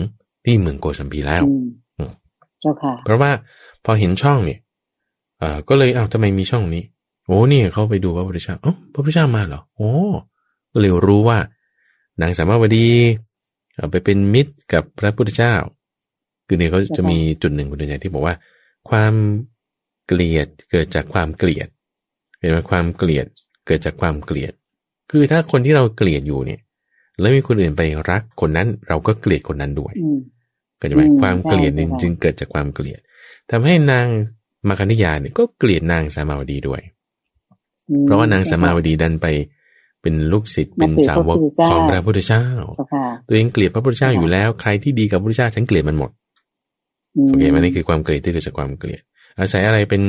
[0.45, 1.43] ที่เมืองโกสัมพีแล้ว
[2.61, 3.31] เจ้าค่ะ เพราะว่า
[3.85, 4.59] พอเห็นช่องเนี่ย
[5.39, 6.83] เอ่อก็เลยเอ้าทำไมมีช่องนี้
[7.25, 9.91] โอ้เนี่ยเขาไปดูพระพุทธเจ้าอ๋อพระพุทธเจ้ามาเหรอโอ้
[10.71, 11.37] ก็เลยรู้ว่า
[12.21, 12.89] นางสามาวดี
[13.91, 15.55] ไปเป็นมิตรกับพระพุทธเจ้า
[16.47, 18.35] คือเนี่ยเขาจะมีจุดหนึ่งคุณใหญ่ที่บอกว่า
[18.89, 19.13] ความ
[20.07, 21.67] เกลียดเกิดจากความเกลียด
[22.39, 23.25] เห็นไหมความเกลียด
[23.67, 24.53] เกิดจากความเกลียด
[25.11, 26.59] คือถ้าคนที่เราเกลียดอยู่เนี่ย
[27.19, 29.93] แล้วมีคนอื่นไปรักคนนั้น เราก็เกลียดคนนั้นด้วย
[30.79, 32.99] ก็จะหมายความเกลียดนึงจึงเกิดจากความเกลียด
[33.51, 34.07] ทำให้นาง
[34.67, 36.81] มาคันิยาเนี่ยก็เกลียดนางสามาวดีด้วย
[38.03, 39.27] เพราะว่านางสามาวดีดันไป
[40.01, 41.39] เป็นลูกศิษย์เป็นสาวก
[41.69, 42.45] ของพระพุทธเจ้า
[43.27, 46.11] ตัวเองเกลียดพระพุทธเจ้าอยู่แล้ว ใครที่ดีกับพระพุทธเจ้าฉันเกลียดมันหมด
[47.27, 49.01] โอเคมันนี่คือความเกลียดที่เกิดจากความเกลียด
[49.39, 50.01] อาศัยอะไรเป็น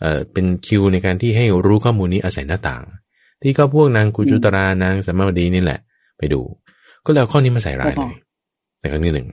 [0.00, 2.84] เอ่อเป็นคิวในการที่ให้รู้ข้อมูลนี้อาศัยหน้าต่าง
[3.42, 5.80] ที่ก็พวกนางกุจุตรานางสัมมาวดีนี่แหละ
[6.20, 6.40] ไปดู
[7.04, 8.14] ก็แล้วข้อนี้มาใส่ร้ายเลย
[8.80, 9.28] แต่ครั้งที่หนึ่ง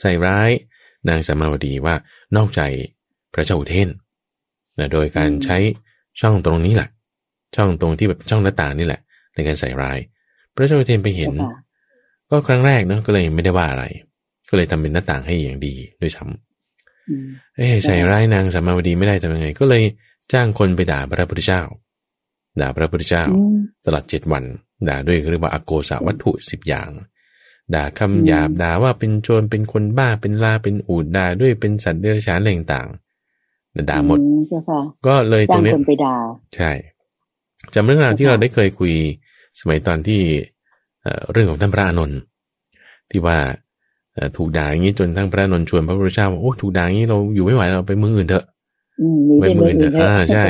[0.00, 0.50] ใส่ร้าย
[1.08, 1.94] นางสัมมาวดีว่า
[2.36, 2.60] นอกใจ
[3.34, 3.88] พระเจ้าอุเทน
[4.78, 5.56] นะโดยการใช้
[6.20, 6.88] ช่องตรงนี้แหละ
[7.56, 9.00] ช่องตรงที่แบบช่องหน้าต่างนี่แหละ
[9.34, 9.98] ในการใส่ร้าย
[10.54, 11.32] พระเจ้าเทนไปเห็น
[12.30, 13.84] ก็ครั้งแรกเนาะก็เลยไม่ได้ว่าอะไร
[14.48, 19.82] ก็เลยทำเป็นหน้าต่างให้อย่างดีด้วยซ้ำเอ้ใส่ร้ายนางสามาวดีไม่ได้ทำยังไง ก็เลย
[20.32, 21.62] จ้างคนไปด่าพระพุทธเจ้า
[22.60, 23.24] ด่าพระพุทธเจ้า
[23.86, 24.44] ตลอดเจ็ดวัน
[24.88, 26.88] ด่าด้วยเรียกว่าอโกสาวัตถุสิบอย่าง
[27.74, 32.88] ด่าคำหยาบด่าว่าเป็นโจรเป็นคนบ้าเป็นลาเป็นอูดด่าด้วยเป็นสัตว์เดรัจฉานอะไรต่าง
[33.90, 34.18] ด่าหมด
[35.06, 35.72] ก็เลยตรงนี้
[36.56, 36.70] ใช่
[37.74, 38.92] จำเรื่องราวที่เราได้เคยคุย
[39.60, 40.20] สมัยตอนที่
[41.32, 42.18] เรื่องของท่านพระอานนท์
[43.10, 43.38] ที่ว่า
[44.36, 48.44] ถูกด่าอย่างนี้จนทั้งพระนนท์ชวนพระพุทธเจ้าว่าโอ้ถูกด่าอย่างนี้เราอยู่ไม่ไหวเราไปเมืองอื่นเถอะ
[49.40, 50.44] ไปเมืองอื่นเถอะอ่าใช่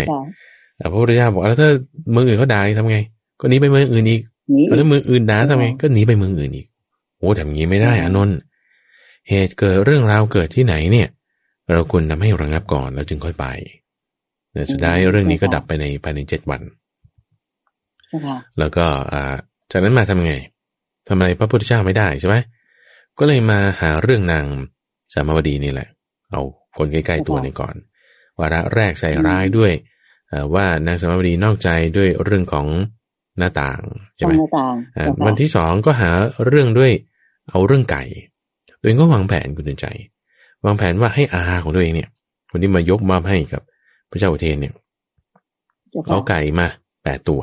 [0.92, 1.70] พระพุทธเจ้าบอกแล้วถ้า
[2.10, 2.98] เมืองอื่นเขาด่าทำไง
[3.40, 4.22] ก็หนีไปเมืองอื่นอีก
[4.76, 6.66] แล้วเมืองอื่นด่าทำไงก็หนีไปเมืองอื่นอีก
[7.18, 8.36] โอ้ทำอย่างนี้ไม่ได้อานนท์
[9.28, 11.08] เหตุเกิดเรื่องราวเกิดที่ไหนเนี่ย
[11.72, 13.46] เราควรทาให้ระงับก่อนแล้วจึงค่อยไป
[14.52, 16.62] แต่สุดท้ายเรื่องนี้ก็ดับไปในภายในเจ็ดวัน
[18.58, 19.34] แล้วก็อ่า
[19.70, 20.34] จากนั้นมาทำไง
[21.08, 22.36] ทำอะไรพระพุทธเจ้าไม่ได้ใช่ไหม
[23.18, 24.44] ก็เลยมาหาเรื่องนาง
[25.14, 25.88] สามาวดีนี่แหละ
[26.30, 26.42] เอา
[26.78, 27.74] คนใกล้ๆตัวนี้ก่อน
[28.38, 29.72] วาระแรกใส่ร้ายด้วย
[30.54, 32.66] ว่านางสามาวดีนอกใจด้วยเรื่องของ
[33.38, 33.80] หน้าต่าง
[34.16, 34.32] ใช่ไหม
[35.26, 36.10] วันที่สองก็หา
[36.46, 36.92] เรื่องด้วย
[37.50, 38.04] เอาเรื่องไก่
[38.80, 39.86] ตัวเองก็วางแผนคุณใจ
[40.64, 42.08] วางแผนว่าให้อาของตัวเองเนี่ย
[42.50, 43.62] คนที่มายกมอบให้กับ
[44.10, 44.74] พระเจ้าอุเทนเนี่ย
[46.08, 46.66] เอาไก่มา
[47.02, 47.40] แปดตัว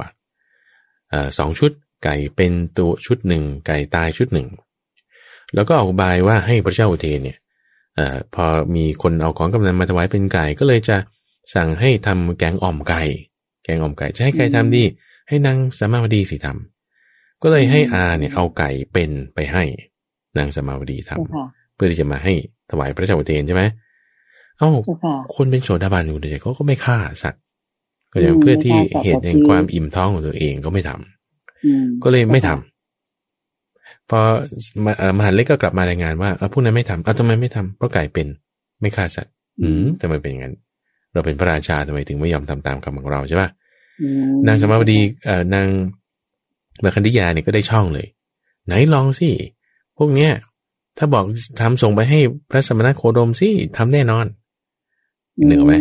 [1.38, 1.72] สองชุด
[2.04, 4.48] ไก่เป็นตัวชุดหนึ่งไก่ตายชุดหนึ่ง
[5.56, 7.38] แล้วก็ออกบายว่าให้พระเจ้าอุเทนเนี่ย
[7.98, 8.00] อ
[8.36, 10.98] พอมีคนเอาของกำนันมาถวายเป็นไก่ก็เลยจะ
[11.56, 13.02] สั่งให้ทำแกงอ่อมไก่
[13.64, 14.84] แกงอ่อมไก่จะให้ใครทำดี
[15.28, 19.64] ให้นางสามาวดีสิทำก็เลยให้อาเนี่ยเอาไก่เป็นไปให้
[20.38, 22.34] นางสามาวดีทำเพื่อที่จะมาให้
[22.70, 23.64] ถวายพระเจ้าอุเทนใช่ไหม
[24.58, 24.70] เอ้า
[25.36, 27.42] คนเป็นโสดาบันอยู่เฉยเขาก็ไม่ฆ่าสัตว์
[28.14, 32.50] ก็อย่างเพื่อที่เหตุแห่งความอิ่มท้องของตัวเองก็ไม่ทำก็เลยไม่ท
[34.10, 34.20] พอ
[34.86, 38.28] มาเอ่อมหาเล็กก็กลับมารายงานว่าเออพวกนั้นไม่ทำเอาทำไมไม่ทำเพราะไก่เป็น
[38.82, 40.56] ไม่ฆ่าสัตว์ อืมทำไมเป็นอย่างนั้น
[41.14, 43.65] เราเป็นพระราชาทำไมถึงไม่ยอมทำตามคำของเราใช่ปะอืม
[44.48, 45.68] นางสมาวดีเอ่อนาง
[46.84, 48.08] มาคันธิยาเนี่ยก็ได้ช่องเลย
[48.66, 49.30] ไหนลองสิ
[49.98, 50.32] พวกเนี้ย
[50.98, 51.26] ถ้าบอก
[51.60, 52.20] ทำส่งไปให้
[52.50, 54.26] พระสมณโคดมสิทำแน่นอน
[55.46, 55.74] เหนือไหม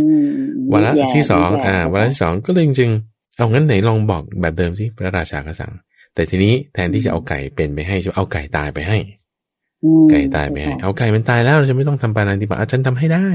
[0.72, 5.72] วาระแย่ที่สองแย่อ่าวาระที่สองก็เลยจริงๆเอางั้นไหนลองบอกแบบเดิมสิพระราชาก็สั่ง
[6.14, 8.98] แต่ทีนี้แทนที่จะเอาไก่เป็นไปให้จะเอาไก่ตายไปให้
[9.84, 13.26] อืมไก่ตายไปให้ เอาไก่มันตายแล้วเราจะไม่ต้องทำปานาติบาตฉันทำให้ได้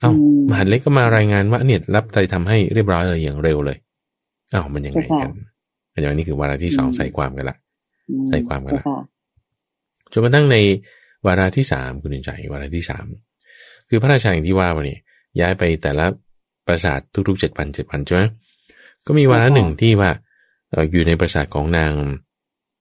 [0.00, 3.78] เอาอืมมหาดเล็กก็มารายงานว่าเนี่ยรับใจทำให้เรียบร้อยเลยอย่างเร็วเลย
[4.50, 5.30] เอ้ามันยังไงกัน
[5.92, 7.56] อันนี้คือวาระที่สองใส่ความกันละ
[8.10, 9.00] อืใส่ความกันละเจ้ค่ะ
[10.12, 10.56] จนกระทั่งใน
[11.26, 13.06] วาระที่สามคุณดินใจวาระที่สาม
[13.88, 14.98] คือพระราชาอย่างที่ว่าวันนี้
[15.40, 16.06] ย้ายไปแต่ละ
[16.66, 18.22] ปราสาททุกๆเจ็ดพันเจ็ดพันใช่ไหม
[19.06, 20.10] ก็มีวาระหนึ่งที่ว่า
[20.70, 21.92] เอ่ออยู่ในปราสาทของนาง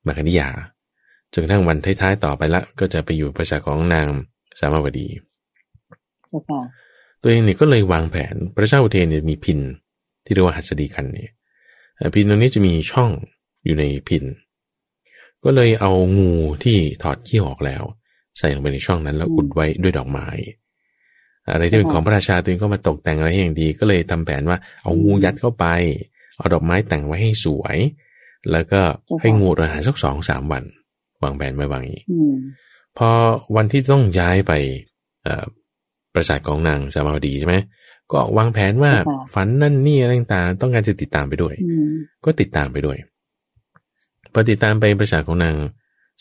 [0.05, 0.49] มาคณิยา
[1.33, 4.07] จนกระทั่งวันท้ายๆต่อไปละ ก็จะไปอยู่ปราสาทของนาง
[4.59, 5.07] สามาวดี
[6.29, 6.61] เจ้าค่ะ
[7.21, 9.59] ตัวเองเนี่ยก็เลยวางแผนพระเจ้าอุเทนเนี่ยมีพิน
[10.25, 11.31] ที่เรียกว่าหัสดีกันเนี่ย
[11.95, 13.11] เอ่อพินตรงนี้จะมีช่อง
[13.65, 14.23] อยู่ในพิน
[15.43, 16.31] ก็เลยเอางู
[16.63, 17.83] ที่ถอดขี้ออกแล้ว
[18.37, 20.27] ใส่ลงไปในช่องนั้นแล้วอุดไว้ด้วยดอกไม้
[21.51, 25.65] อะไรที่เป็นของพระราชาตัวเองก็มาตกแต่งอะไรให้อย่างดี ก็เลยทำแผนว่าเอางูยัดเข้าไป
[26.37, 27.77] เอาดอกไม้แต่งไว้ให้สวย
[28.51, 28.81] แล้วก็
[29.21, 30.63] ให้งูอดอาหารสักสองสามวัน
[31.23, 32.35] วางแผนไว้วางอย่างนี้อืม
[32.97, 33.09] พอ
[33.55, 34.53] วันที่ต้องย้ายไป
[35.23, 35.45] เอ่อ
[36.17, 37.55] ปราสาทของนางสามาวดีใช่ไหม
[38.11, 38.93] ก็วางแผนว่า
[39.33, 41.91] ฝันนั่นนี่อะไรต่างๆต้องการจะติดตามไปด้วยอืม
[42.25, 42.97] ก็ติดตามไปด้วย
[44.33, 45.55] พอติดตามไปปราสาทของนาง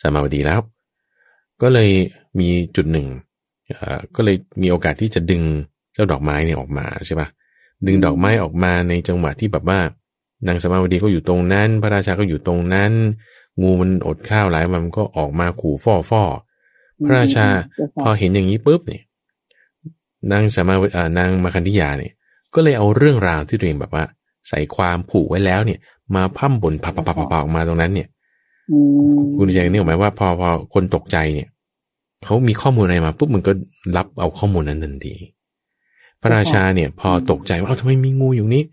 [0.01, 0.61] สามาวดีแล้ว
[1.62, 1.90] ก็เลย
[2.38, 3.07] มีจุดหนึ่ง
[3.68, 5.42] เอ่อก็เลยมีโอกาสที่จะดึง
[5.94, 7.28] เจ้าดอกไม้เนี่ยออกมาใช่ปะ
[7.86, 9.80] ดึงดอกไม้ออกมาในจังหวะที่แบบว่า
[10.47, 12.92] นางสามาวดีก็อยู่ตรงนั้น พระราชาก็อยู่ตรงนั้น
[13.62, 16.22] งูมันอดข้าวหลายวันมันก็ออกมาขู่ฟ่อฟ่อ
[17.05, 19.03] พระราชาเจ้าพอค่ะเห็นอย่างนี้ปุ๊บเนี่ย
[20.33, 22.12] นางสามาวานางมาคันธิยาเนี่ย
[22.55, 24.05] ก็เลยเอาเรื่องราวที่ตัวเองแบบว่า
[24.49, 25.79] ใส่ความผูกไว้แล้วเนี่ย
[26.14, 28.09] มาพั่มบนพับพับพับออกมาตรงนั้นเนี่ย
[29.37, 31.49] คุณใจนี่ออกไหมว่าพอพอคนตกใจเนี่ย
[32.25, 33.53] เขามีข้อมูลอะไรมาปุ๊บมันก็
[33.97, 35.14] รับเอาข้อมูลนั้นทันที
[36.21, 38.64] พระราชาเนี่ย พอตกใจว่าเอ้าทำไมมีงูอยู่นี้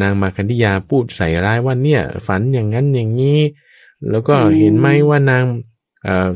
[0.00, 3.40] นางมาคันธิยาพูดใส่ร้ายว่าเนี่ย ฝันอย่างนั้นอย่างนี้
[4.10, 5.44] แล้วก็เห็นไหมว่านาง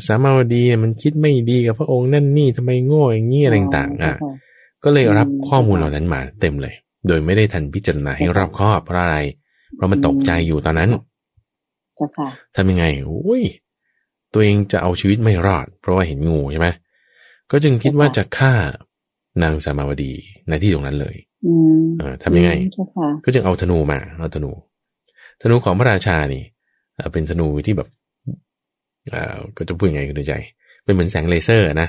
[0.07, 4.33] สามาวดีเนี่ยมันคิดไม่ดีกับพระองค์นั่นนี่ทำไมโง่อย่างนี้อะไรต่างๆอะเจ้ค่ะ
[4.85, 6.75] ก็เลยรับอืมข้อมูลเหล่านั้นมาเต็มเลย
[7.07, 9.19] โดยไม่ได้ทันพิจารณาให้รอบคอบเพราะอะไร
[9.75, 10.91] เพราะมันตกใจอยู่ตอนนั้น
[11.97, 13.43] เจ้าค่ะทำยังไงอุ้ย
[14.33, 16.69] ตัวเองจะเอาชีวิตไม่รอด เพราะว่าเห็นงูใช่ไหม
[17.51, 18.55] ก็จึงคิดว่าจะฆ่า
[19.43, 20.13] นางสามาวดี
[20.49, 21.17] ในที่ตรงนั้นเลย
[21.47, 24.51] อืมเออทำยังไงเจ้าค่ะก็จึงเอาธนูมาเอาธนู
[25.41, 26.45] ธนูของพระราชานี่
[26.97, 27.98] เอ่อเป็นธนูที่แบบเอ่อ
[29.57, 30.35] ก็จะพูดยังไงคุณดูใจ
[30.85, 31.89] เป็นเหมือนแสงเลเซอร์นะ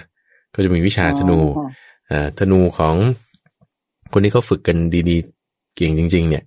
[0.53, 1.67] ก็จะมีวิชาธนูอ๋อค่ะ
[2.07, 2.95] เอ่อธนูของ
[4.11, 4.77] คนที่เขาฝึกกัน
[5.09, 6.43] ดีๆ เก่งจริง ๆ เนี่ย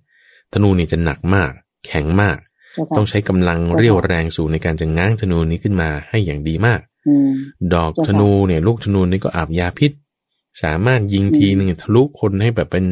[0.53, 1.51] ธนูนี่จะหนักมาก
[1.85, 2.37] แข็งมาก
[2.73, 7.31] เจ้าค่ะต้องใช้กำลังเรี่ยวแรงสูงในการจะง้างธนูนี้ขึ้นมาให้อย่างดีมากอืม
[7.73, 9.91] ดอกเจ้าค่ะธนูเนี่ย ลูกธนูนี่ก็อาบยาพิษ
[10.63, 12.85] สามารถยิงอืมทีหนึ่งทะลุคนให้แบบเป็น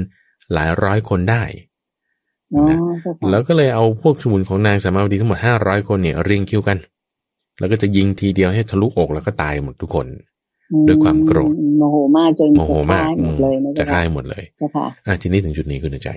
[0.54, 1.44] หลายร้อยคนได้
[2.54, 6.78] อ๋อนะเจ้าค่ะแล้วก็เลยเอาพวกสมุนของนางสามาวดีทั้งหมดห้าร้อยคนเนี่ยเรียงคิวกัน
[7.62, 10.08] แล้วก็จะยิงทีเดียวให้ทะลุอกแล้วก็ตายหมดทุกคน
[10.88, 16.10] ด้วยความโกรธอืมโมโหมากจนโมโหมากจะฆ่หมดเลยนะจะเจ้าฆ่าค่ะให้หมดเลยเจ้าค่ะอะทีนี้ถึงจุดนี้คุณใจ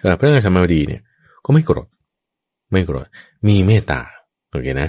[0.00, 1.02] เอ่อพระนางสามาวดีเนี่ย
[1.44, 1.88] ก็ไม่โกรธ
[2.72, 3.06] ไม่โกรธ
[3.48, 4.00] มีเมตตา
[4.50, 4.88] โอเคนะ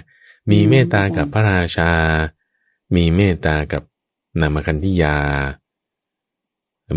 [0.52, 1.92] มีเมตตากับพระราชา
[2.96, 3.84] มีเมตตากับ
[4.42, 5.16] นามคันธิยา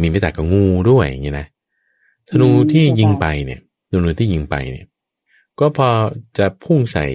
[0.02, 1.46] มีเมตตากับงูด้วยอย่างเงี้ยนะ
[2.28, 3.60] ธนูที่ยิงไปเนี่ย
[3.90, 4.86] ธนูที่ยิงไปเนี่ย
[5.58, 5.88] ก็พอ
[6.38, 7.06] จะพุ่งใส่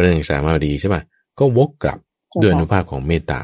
[0.00, 1.02] พระนางสามาวดีใช่ป่ะ
[1.38, 1.98] ก็วกกลับ
[2.30, 3.42] เจ้าค่ะด้วยอนุภาพของเมตตา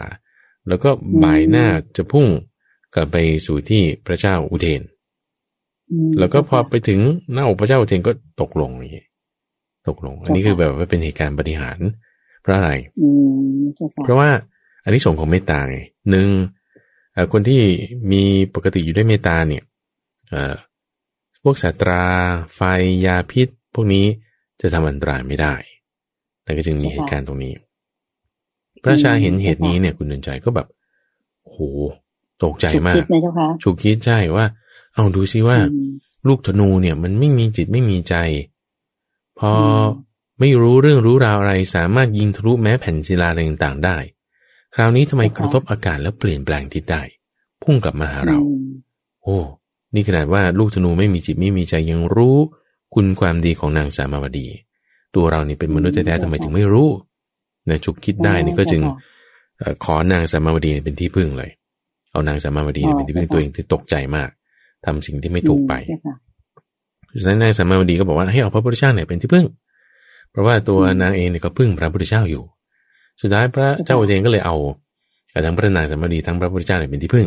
[0.69, 0.91] แล้วก็
[1.25, 2.27] บ่ายหน้าจะพุ่ง
[2.95, 4.83] กลับไปสู่ที่พระเจ้าอุเทน
[5.91, 7.01] อืมแล้วก็พอไปถึง
[7.33, 9.07] หน้าอกพระเจ้าอุเทนก็ตกลงอย่างนี้
[9.89, 11.89] ตกลง อันนี้คือแบบว่าเป็นเหตุการณ์ปฏิหารย์
[12.43, 13.09] เพราะอะไรอื
[13.59, 14.29] มเจ้าค่ะเพราะว่า
[14.85, 15.79] อันนี้ส่งส์ของเมตตาไง
[16.11, 16.29] หนึ่ง
[17.13, 17.63] เอ่อคนที่
[18.13, 18.23] มี
[18.55, 19.63] ปกติอยู่ด้วยเมตตาเนี่ย
[20.31, 20.55] เอ่อ
[21.43, 22.05] พวกสัตรา
[22.55, 22.61] ไฟ
[23.07, 24.07] ยาพิษ พวกนี้
[24.61, 25.55] จะทำอันตรายไม่ได้
[26.47, 27.55] แล้วก็จึงมีเหตุการณ์ตรงนี้
[28.83, 30.69] พระราชาเห็นเหตุนี้เนี่ยคุณเดินใจก็แบบ
[31.45, 31.57] โห
[32.45, 34.47] ตกใจมากฉุคิดนะเจ้าค่ะฉุกคิดใช่ว่า
[34.95, 35.91] เอาดูซิว่าอืม
[36.29, 38.15] ลูกธนูเนี่ย มันไม่มีจิตไม่มีใจ
[39.39, 39.87] พออม
[40.41, 43.97] ไม่รู้เรื่องรู้ราวอะไร สามารถยิงทะลุแม้แผ่นศิลาอะไรต่างๆได้
[44.75, 47.03] คราวนี้ทำไมกระทบอากาศแล้วเปลี่ยนแปลงทิศได้
[47.63, 48.67] พุ่งกลับมาหาเราอืม
[49.23, 49.39] โอ้
[49.95, 52.37] นี่ขนาดว่าลูกธนูไม่มีจิตไม่มีใจยังรู้
[52.95, 54.47] คุณความดีของนางสามาวดี
[55.15, 56.89] ตัวเรานี่เป็นมนุษย์แท้ๆทำไมถึงไม่รู้
[57.69, 58.83] นะชุกคิดได้นี่ก็จึง
[59.85, 61.51] ขอนางสามาวดีเป็นที่พึ่งเลย
[62.13, 64.29] เอานางสามาวดีเป็นที่พึ่งตัวเองที่ตกใจมาก
[64.85, 65.73] ทำสิ่งที่ไม่ถูกไป
[67.21, 69.47] ฉะนั้นนางสามาวดีก็บอกว่าให้เอาพระพุทธเจ้าเนี่ยเป็นที่พึ่ง
[70.31, 72.43] เพราะว่าตัวนางเองเนี่ยก็พึ่งพระพุทธเจ้าอยู่
[73.21, 74.57] สุดท้ายพระเจ้าอุเทนก็เลยเอา
[75.45, 77.27] ทั้งพระนางสามาวดีทั้งพระพุทธเจ้าเนี่ยเป็นที่พึ่ง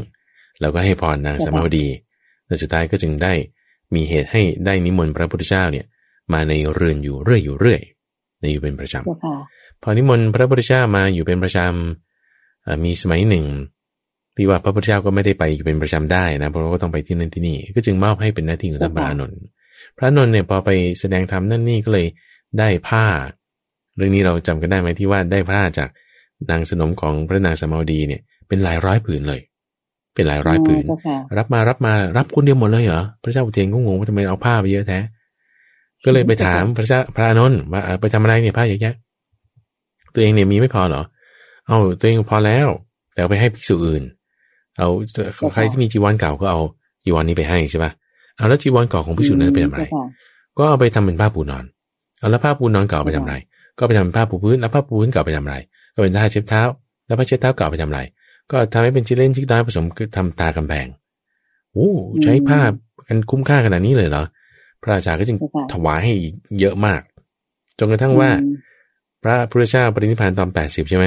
[0.62, 1.86] แล้วก็ให้พรนางสามาวดี
[2.48, 3.34] และสุดท้ายก็จึงได้
[3.96, 5.86] มีเหตุให้ได้นิมนต์พระพุทธเจ้าเนี่ย
[6.34, 7.82] มาในเรือนอยู่เรื่อยอยู่เรื่อย
[8.40, 13.46] ในอยู่เป็นประจำพอนิมนต์พระพุทธเจ้ามาอยู่เป็นประจำมีสมัยหนึ่ง
[14.36, 19.34] ที่ว่าพระพุทธเจ้าก็ไม่ได้ไปอยู่เป็นประจำได้นะเพราะว่าก็ต้องไปที่นั่นที่นี่ ก็จึงมอบให้เป็นหน้าที่ของท่านพระอนุน
[19.98, 20.70] พระนนท์เนี่ยพอไป
[21.00, 22.08] แสดงธรรมนั่นนี่ก็เลย
[22.60, 23.06] ได้ผ้า
[23.96, 25.90] เรื่องนี้เราจำกันได้ไหมที่ว่าได้ผ้าจาก
[26.50, 29.42] นางสนมของพระนางสมาดีเนี่ยเป็นหลายร้อยผืนเลย
[30.16, 30.84] เป็นหลายร้อยผืน
[31.38, 35.00] รับมารับมารับคนเดียวหมดเลยเหรอพระเจ้าอุเทนก็งงว่าทำไมเอาผ้าไปเยอะแท้
[36.06, 38.96] ก็เลยไปถามพระเจ้าพระนนท์ว่าไปทำอะไรเนี่ยผ้าเยอะแยะ
[40.14, 41.04] ตัวเองเนี่ยมีไม่พอเหรอ
[41.68, 42.68] เอาตัวเองพอแล้ว
[43.14, 44.04] แต่เอาไปให้ภิกษุอื่น
[44.78, 44.88] เอา
[45.54, 46.60] ใครที่มีจีวรเก่าก็เอา
[47.04, 47.92] จีวรนี้ไปให้ใช่ปะ
[48.38, 49.84] เอาแล้วจีวรเก่าของภิกษุนั้นไปทำอะไร
[50.58, 51.64] ก็เอาไปทำเป็นผ้าปูนอน
[52.20, 53.36] เอาแล้วผ้าปูนอนเก่าไปทำอะไร
[53.78, 55.58] ก็ไปทำเป็นผ้าปูพื้น แล้วผ้าปูพื้นเก่าไปทำอะไร
[55.96, 56.62] ก็เป็นผ้าเช็ดเท้า
[57.06, 58.02] แล้วผ้าเช็ดเท้าเก่าไปทำอะไร
[58.52, 60.88] ก็ทำให้เป็นชิ้นเล่นชิ้นน้อยผสมคือทำตากำแพง
[61.74, 61.90] โอ้
[62.24, 62.60] ใช้ผ้า
[63.08, 64.24] กันคุ้มค่าขนาดนี้เลยเหรอ
[64.82, 65.38] พระราชาก็จึง
[65.74, 66.14] ถวายให้
[66.60, 67.02] เยอะมาก
[67.80, 68.32] จนกระทั่งว่า
[69.24, 71.06] พระพุทธเจ้าปรินิพพานตอนแปดสิบใช่ไหม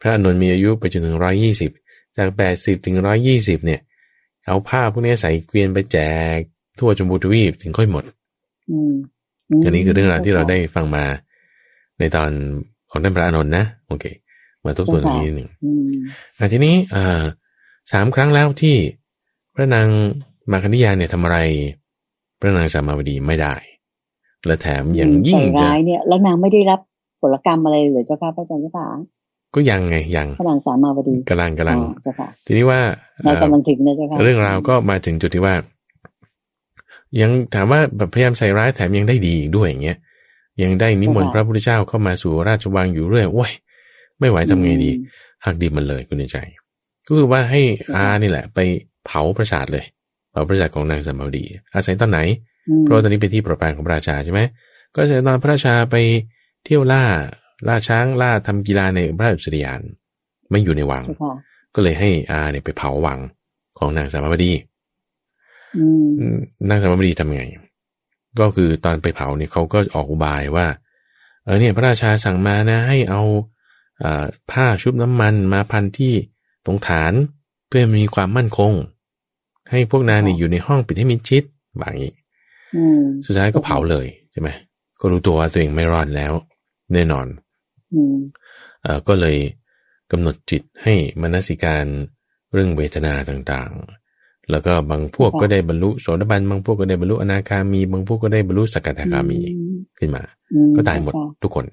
[0.00, 1.70] พระอนุนมีอายุไปจนถึงร้อยี่สิบ
[2.16, 3.80] จากแปดสิบถึงร้อยี่สิบเนี่ย
[4.46, 5.98] เอาผ้าพวกนี้ใส่เกวียนไปแจ
[6.36, 6.38] ก
[6.78, 8.04] ทั่วจมูทวีปถึงค่อยหมด
[9.64, 11.04] อันนี้คือเรื่องราวที่เราได้ฟังมา
[11.98, 12.30] ในตอน
[12.90, 14.04] ของท่านพระอนุนนะโอเค
[14.64, 15.48] มาทบทวนตรงนี้หนึ่ง
[16.38, 17.22] อ่าทีนี้อ่า
[17.92, 18.76] สามครั้งแล้วที่
[19.54, 19.88] พระนาง
[20.50, 21.38] มาคันิยาเนี่ยทำอะไร
[21.83, 21.83] พ
[22.44, 23.54] ระนางสามาวดีไม่ได้
[24.46, 26.80] และแถมยังยิ่งจะเนี่ยแล้วนางไม่ได้รับ
[27.20, 28.86] ผลกรรมอะไรหรือเจ้าค่ะพระอาจารย์เจ้าค่ะ
[29.54, 31.78] ก็ยังไงยังพระนางสามาวดีกำลังกำลัง
[32.46, 32.80] ทีนี้ว่า
[33.24, 35.54] เรากำลังถึงนะเจ้าค่ะเรื่องราวก็มาถึงจุดที่ว่า
[37.20, 39.98] ยังถามว่าแบบพยายามใส่ร้ายแถมยังได้ดีอีกด้วยอย่างเงี้ย
[40.62, 43.52] ยังได้นิมนต์พระพุทธเจ้าเข้ามาสู่ราชวังอยู่เรื่อยโอ้ย
[44.20, 44.90] ไม่ไหวทำไงดี
[45.44, 46.36] หักดิบมันเลยคุณในใจ
[47.06, 47.60] ก็คือว่าให้
[47.94, 48.58] อานี่แหละ ไป
[49.06, 49.84] เผาประสาทเลย
[50.34, 52.20] เผาประสาทของนางสมาวดี อาศัยตอนไหน
[52.82, 54.40] เพราะตอนนี้เป็นที่ประปางของพระราชาใช่ไหม
[54.94, 55.96] ก็อาศัยตอนพระราชาไป
[56.64, 57.04] เที่ยวล่า
[57.68, 59.80] ล่าช้างล่าทำกีฬาในพระอุสริยาน
[60.50, 61.04] ไม่อยู่ในวัง
[61.74, 63.18] ก็เลยให้อาเนี่ยไปเผาวัง
[63.78, 64.52] ของนางสมาวดี
[66.68, 67.44] นางสมบดีทำไง
[68.40, 70.66] ก็คือตอนไปเผาเนี่ยเขาก็ออกอุบายว่า
[71.44, 73.22] เออเนี่ยพระราชาสั่งมานะ ให้เอา
[74.02, 74.04] อ
[74.50, 76.14] ผ้าชุบน้ำมันมาพันที่
[76.66, 77.12] ตรงฐาน
[77.68, 78.72] เพื่อมีความมั่นคง
[79.70, 81.42] ให้พวกนางนี่อยู่ในห้องปิดให้มิดชิด
[81.78, 82.10] แบบนี้
[83.26, 84.48] สุดท้ายก็เผาเลยใช่ไหม
[85.00, 86.32] ก็รู้ตัวว่าตัวเองไม่รอดแล้ว
[86.92, 87.26] แน่นอน
[88.84, 89.36] อก็เลย
[90.12, 91.84] กำหนดจิตให้มนสิการ
[92.52, 93.72] เรื่องเวทนาต่าง
[94.50, 99.40] แล้วก็บางพวกก็ได้บรรลุโสดาบันบางพวกก็ได้บรรลุอนาคามี บางพวกก็ได้บรรลุสกทาคามี
[99.98, 100.22] ขึ้นมา
[100.76, 101.66] ก็ตายหมดทุกคน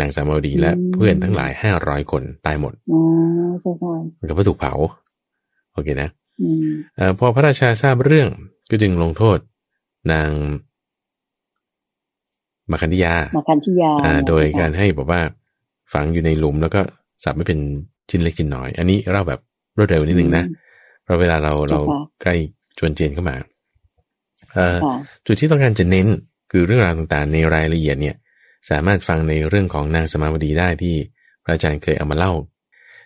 [0.00, 2.72] นางสามาวดีและเพื่อนทั้งหลายห้าร้อยคนตายหมด
[4.18, 4.72] มันก็เพราะถูกเผา
[5.72, 6.08] โอเคนะ
[6.98, 8.28] อพอพระราชาทราบเรื่อง
[8.70, 9.38] ก็จึงลงโทษ
[10.12, 10.30] นาง
[12.70, 13.90] มาคันธิยามาคันธิยา
[14.28, 15.20] โดยการให้บอกว่า
[15.92, 16.80] ฝังอยู่ในหลุมแล้วก็
[17.24, 17.60] สับไม่เป็น
[18.10, 19.40] ชิ้นเล็กชิ้นน้อย อันนี้เราแบบ
[19.76, 20.44] รวดเร็วนิดหนึ่งนะ
[21.02, 21.80] เพราะเวลาเราเรา
[22.22, 22.34] ใกล้
[22.78, 23.36] จวนเจนเข้ามา
[25.26, 26.06] จุดที่ต้องการจะเน้น
[26.50, 28.16] คือเรื่องราวต่างๆ ในรายละเอียดเนี่ย
[28.70, 30.94] สามารถฟังในเรื่องของนางสมาวดีได้ที่
[31.44, 32.32] พระอาจารย์เคยเอามาเล่า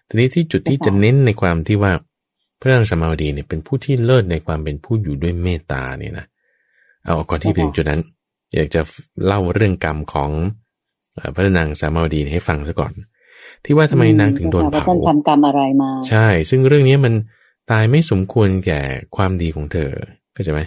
[0.08, 1.92] ทีนี้ที่จุดที่จะเน้นในความที่ว่า
[2.60, 6.26] พระนางสมาวดีเนี่ยเป็นผู้ที่เลิศในความเป็นผู้อยู่ด้วยเมตตาเนี่ยนะ
[7.04, 8.00] เอาก่อนที่ไปถึงจุดนั้น
[8.54, 8.80] อยากจะ
[9.26, 10.30] เล่าเรื่องกรรมของ
[11.34, 12.92] พระนางสามาวดีให้ฟังซะก่อน
[13.64, 17.14] ที่ว่าทำไมนางถึงโดนเผาทำกรรมอะไรมา ใช่ ซึ่งเรื่องนี้มัน
[17.70, 18.80] ตายไม่สมควรแก่
[19.16, 19.90] ความดีของเธอ
[20.32, 20.60] เข้าใจไหม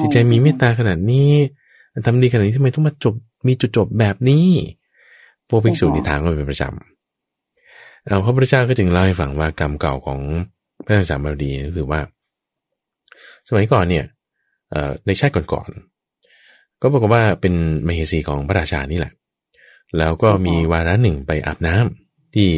[0.00, 1.30] จิตใจมีเมตตาขนาดนี้
[2.06, 3.14] ทำดีขนาดนี้ทำไมต้องมาจบ
[3.46, 4.48] มีจุดจบแบบนี้
[5.48, 10.20] พวกภิกษุนิทานก็เป็นประจำเอาพระพุทธเจ้าก็จึงเล่าให้ฟังว่ากรรมเก่าของ
[10.84, 12.00] พระนางสามบดีก็คือว่า
[13.48, 14.04] สมัยก่อนเนี่ย
[15.06, 17.54] ในชาติก่อนๆก็บอกว่าเป็น
[17.86, 19.12] มเหสีของพระราชานี่แหละ
[19.98, 22.48] แล้วก็มีวาระหนึ่งไปอาบน้ำที่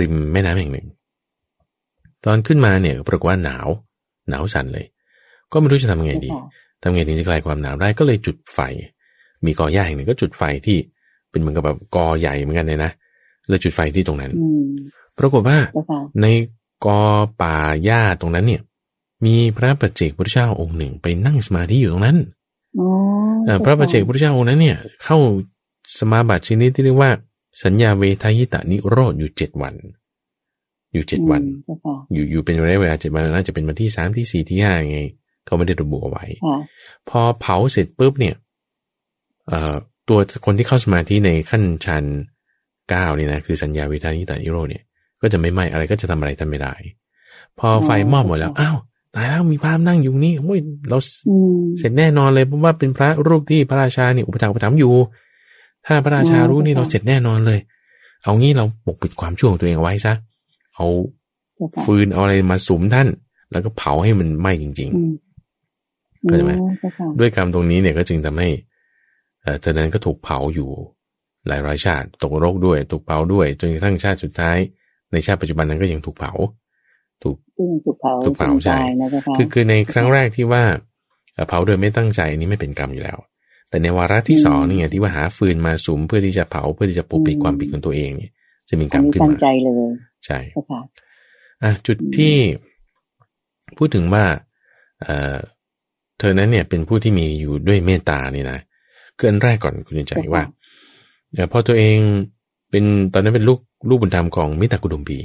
[0.00, 0.86] ริมแม่น้ำแห่งหนึ่ง
[2.24, 3.68] ตอนขึ้นมาเนี่ยปรากฏว่าหนาว
[4.30, 4.86] หนาวสั่นเลย
[5.52, 6.30] ก็ไม่รู้จะทำไงดี
[6.82, 8.60] ทำไงถึงจะคลายความหนาวได้ก็เลยจุดไฟ
[9.44, 10.78] มีกอหญ้าแห่งหนึ่งก็จุดไฟที่
[11.30, 12.90] เป็นเหมือนกับแบบกอใหญ่เหมือนกันเลยนะ
[13.48, 14.32] เลยจุดไฟที่ตรงนั้น
[15.18, 15.58] ปรากฏว่า
[16.22, 16.26] ใน
[16.86, 17.00] กอ
[17.42, 18.62] ป่าหญ้าตรงนั้นเนี่ย
[19.24, 22.18] มีพระปัจเจกพุทธเจ้าองค์หนึ่งไปนั่งสมาธิอยู่ตรงนั้น
[23.64, 25.18] พระปัจเจกพุทธเจ้าองค์นั้นเนี่ยเข้า
[25.98, 27.10] สมาบัติชนิดที่เรียกว่า
[27.64, 29.74] สัญญาเวทายตานิโรธอยู่เจ็ดวัน
[30.92, 31.42] อยู่เจ็ดวัน
[32.12, 35.00] อยู่อยู่เป็นระยะเวลาเจ็ดวันน่าจะเป็นวันที่สามที่สี่ที่ห้าไง
[35.46, 36.24] เขาไม่ได้ระบุเอาไว้
[37.08, 38.34] พอเผาเสร็จปุ๊บเนี่ย
[39.48, 39.74] เอ่อ
[40.08, 42.04] ตัวคนที่เข้าสมาธิในขั้นชัน
[42.90, 44.84] เก้านี่นะคือสัญญาวิทานิตานิโรเนี่ย
[45.22, 46.74] ก็จะไม่ไหมอะไรก็จะทำอะไรทำไม่ได้
[47.58, 48.76] พอไฟมอดหมดแล้วอ้าว
[49.14, 50.58] ตายแล้วมีพามนั่งอยู่นี่โอ้ย
[50.88, 50.98] เรา
[51.78, 54.94] เสร็จแน่นอนเลยเพราะว่าเป็นพระรูปที่พระราชาเนี่ยอุปถัมภ์อุปถัมภ์อยู่
[55.86, 57.58] ถ้าพระราชารู้นี่เราเสร็จแน่นอนเลย
[58.22, 60.14] เอางี้เราปกปิดความชั่วของตัวเองเอาไว้ซะ
[60.74, 60.86] เอา
[61.84, 63.08] ฟืนเอาอะไรมาสุมท่าน
[63.52, 66.52] แล้วก็เผาให้มันไหม้จริงๆเข้าใจไหม
[67.18, 68.48] ด้วยกรรมตรงนี้เนี่ยก็จึงทำให้
[69.42, 70.70] เอจากนั้นก็ถูกเผาอยู่
[71.48, 74.58] หลายร้อยชาติ ตกโรคด้วย ถูกเผาด้วยจนกระทั่งชาติสุดท้าย
[75.14, 76.32] ในชาติปัจจุบันนั้นก็ยังถูกเผา
[77.22, 77.36] ถูก
[77.84, 78.78] ถูกเผาถูกเผาใช่
[79.36, 80.62] คือคือในครั้งแรกที่ว่า
[81.48, 83.18] เผาโดยไม่ตั้งใจนี้ไม่เป็นกรรมอยู่แล้ว
[83.68, 88.32] แต่ในวาระที่สองนี่ไงที่ว่าหาฟืนมาสุมเพื่อที่จะเผาเพื่อที่จะปกปิดความผิดของตัวเองเนี่ย
[88.68, 89.74] จะมีกรรมขึ้นมาตั้งใจเลย
[90.24, 90.38] ใช่
[91.62, 92.34] อะจุดที่
[93.78, 94.24] พูดถึงว่า
[95.02, 95.36] เออ
[96.18, 98.58] เธอนั้นเนี่ยเป็นผู้ที่มีอยู่ด้วยเมตตานี่นะ
[99.18, 100.42] เกินแรกก่อนคุณใจว่า
[101.52, 101.96] พอตัวเอง
[102.70, 103.58] เป็นตอนนั้นเป็นลูก
[103.88, 105.20] ลูกบุญธรรมของมิตรกุดุมปี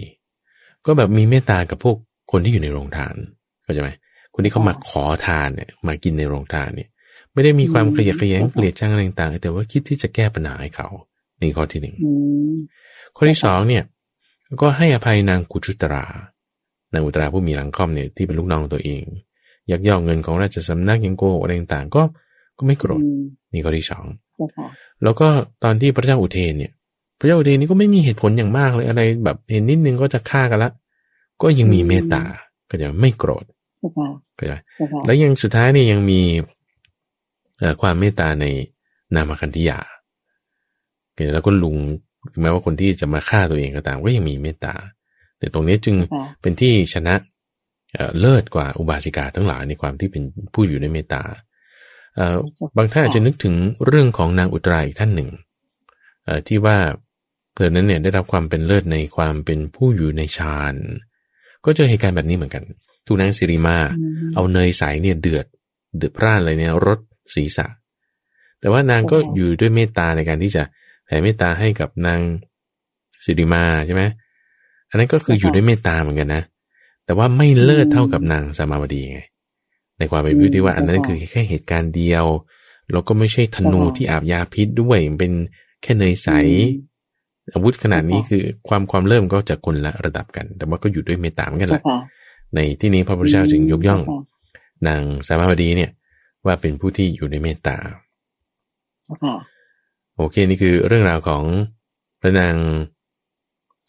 [0.86, 1.96] ก็แบบมีเมตตากับพวก
[2.32, 3.16] คนที่อยู่ในโรงทาน
[3.64, 3.90] เข้าใจไหม
[4.34, 6.90] คนที่เขามาขอทานเนี่ยมากินในโรงทานเนี่ย
[7.34, 10.88] ไม่ได้มีความขยะแขยงเกลียดชังอะไรต่างๆแต่ว่าคิดที่จะแก้ปัญหาให้เขา
[11.42, 11.96] นี่ข้อที่หนึ่ง
[13.16, 13.84] ข้อที่สองเนี่ย
[14.62, 16.06] ก็ให้อภัยนางกุจุตรา
[16.94, 19.04] นางอุตราผู้มีหลังค่อมเนี่ยที่เป็นลูกน้องตัวเอง
[19.72, 22.04] ยักยอกเงินของราชสำนักยังโกหกอะไรต่างๆก็
[22.58, 23.04] ก็ไม่โกรธ
[23.54, 24.06] นี่ข้อที่สอง
[25.04, 25.28] แล้วก็
[25.64, 26.72] ตอนที่พระเจ้าอุเทนเนี่ย
[27.20, 30.72] พระเจ้าอุเทนนี่ก็ไม่มีเหตุผลอย่างมากเลยอะไรแบบเห็นนิดนึงก็จะฆ่ากันละ
[31.42, 32.24] ก็ยังมีเมตตา
[32.70, 33.46] ก็จะไม่โกรธ
[34.40, 34.58] ก็จะ
[35.06, 36.22] แล้วยังสุดท้ายนี่ยังมี
[37.82, 38.46] ความเมตตาใน
[39.16, 39.80] นามคันธิยา
[41.34, 41.78] แล้วก็ลุง
[42.42, 44.74] แม้ว่าคนที่จะมาฆ่าตัวเองก็ตามก็ยังมีเมตตา
[45.40, 45.96] แต่ตรงนี้จึง
[46.42, 47.16] เป็นที่ชนะ
[48.20, 51.24] เลิศกว่าอุบาสิกาทั้งหลายในความที่เป็นผู้อยู่ในเมตตา
[52.78, 53.56] บางท่านอาจจะนึกถึง
[53.86, 55.30] เรื่องของนางอุตราอีกท่านหนึ่ง
[56.48, 56.78] ที่ว่า
[57.56, 60.76] เธอนั้นเนี่ยได้รับความเป็นเลิศในความเป็นผู้อยู่ในฌาน
[61.66, 62.64] ก็เจอเหตุการณ์แบบนี้เหมือนกัน
[63.06, 63.78] ทุนางสิริมา
[64.36, 65.46] เอาเนยใสเนี่ยเดือด
[65.98, 67.00] เดือดพร่านอะไรเนี่ยรถ
[67.36, 67.68] ศีรษะ
[68.60, 70.64] แต่ว่านางก็อยู่ด้วยเมตตาในการที่จะ
[71.06, 72.20] แผ่เมตตาให้กับนาง
[73.26, 74.04] สิริมาใช่ไหม
[74.90, 76.44] อันนั้นก็คืออยู่ด้วยเมตตาเหมือนกันนะ
[77.06, 79.22] แต่ว่าไม่เลิศเท่ากับนางสามาวดีไง
[79.98, 82.26] ในความเป็นวิธีว่าอันนั้นคือแค่เหตุการณ์เดียว
[82.92, 85.34] แล้วก็ไม่ใช่ธนูที่อาบยาพิษด้วย เป็น
[85.82, 86.30] แค่เนยใส
[87.54, 91.84] อาวุธขนาดนี้คือความความเริ่มก็จะคนละระดับกัน แต่ว่าก็อยู่ด้วยเมตตาเหมือนกันแหละ
[92.56, 94.02] ในที่นี้พระพุทธเจ้าจึงยกย่อง
[94.88, 95.92] นางสามาวดีเนี่ย
[96.46, 97.78] ว่าเป็นผู้ที่อยู่ในเมตตา
[100.18, 101.44] โอเคนี่คือเรื่องราวของ
[102.22, 102.56] พระนาง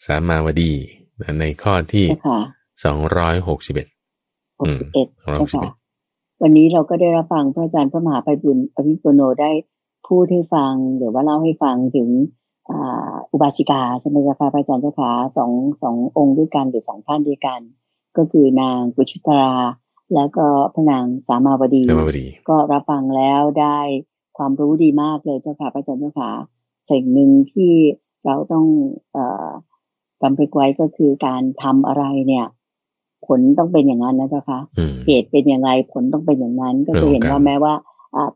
[0.06, 0.72] สามาวดี
[1.40, 2.06] ในข้อที่
[2.84, 3.88] สองร้อยหกสิบเอ็ด
[4.60, 5.72] หกสิบเอ็ดใช่ค่ะ
[6.42, 9.50] วันนี้เราก็ได้รับฟังพระอาจารย์พระมหาไพบุญอภิปุโนได้
[10.06, 12.08] พูดให้ฟังหรือว่าเล่าให้ฟังถึง
[13.32, 15.50] อุบาสิกาใช่ไหมคะพระอาจารย์เจ้าขาสอง
[15.82, 17.60] สององค์ด้วยกันหรือสองท่านด้วยกัน
[18.16, 19.46] ก็คือนางกุชุตรา
[20.14, 21.82] แล้วก็พระนางสามาวดี
[22.48, 23.78] ก็รับฟังแล้วได้
[24.38, 26.30] ความรู้ดีมากเลยเจ้าค่ะพระอาจารย์เจ้าขา
[26.90, 27.72] สิ่งหนึ่งที่
[28.24, 28.66] เราต้อง
[29.16, 29.18] อ
[30.22, 32.46] จำไปไว้ก็คือการทำอะไรเนี่ย
[33.26, 34.60] ผลต้องเป็นอย่างนั้นนะเจ้าค่ะ
[35.06, 37.74] เหตุเป็นอย่างไรผลต้องเป็นอย่างนั้น ก็จะเห็นว่าแม้ว่า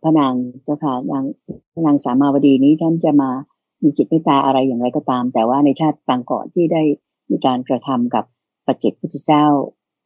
[0.03, 0.33] พระนาง
[0.65, 1.25] เจ้าค่ะนาง
[1.73, 3.31] พระนางสามาวดีนี้ท่านจะมา
[3.85, 6.83] มีจิตเมตตาอะไรอย่างไรก็ตาม แต่ว่าในชาติปางก่อนที่ได้
[7.31, 8.25] มีการกระทำกับ
[8.67, 9.47] ปัจเจกพุทธเจ้า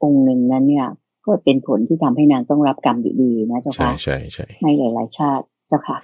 [0.02, 0.86] องค์หนึ่งนั้นเนี่ย
[1.24, 5.98] ก็เป็นผลที่ทำให้นางต้องรับกรรมอยู่ดีนะเจ้าค่ะใช่ใช่ในหลาย ๆ ชาติเจ้าค่ะ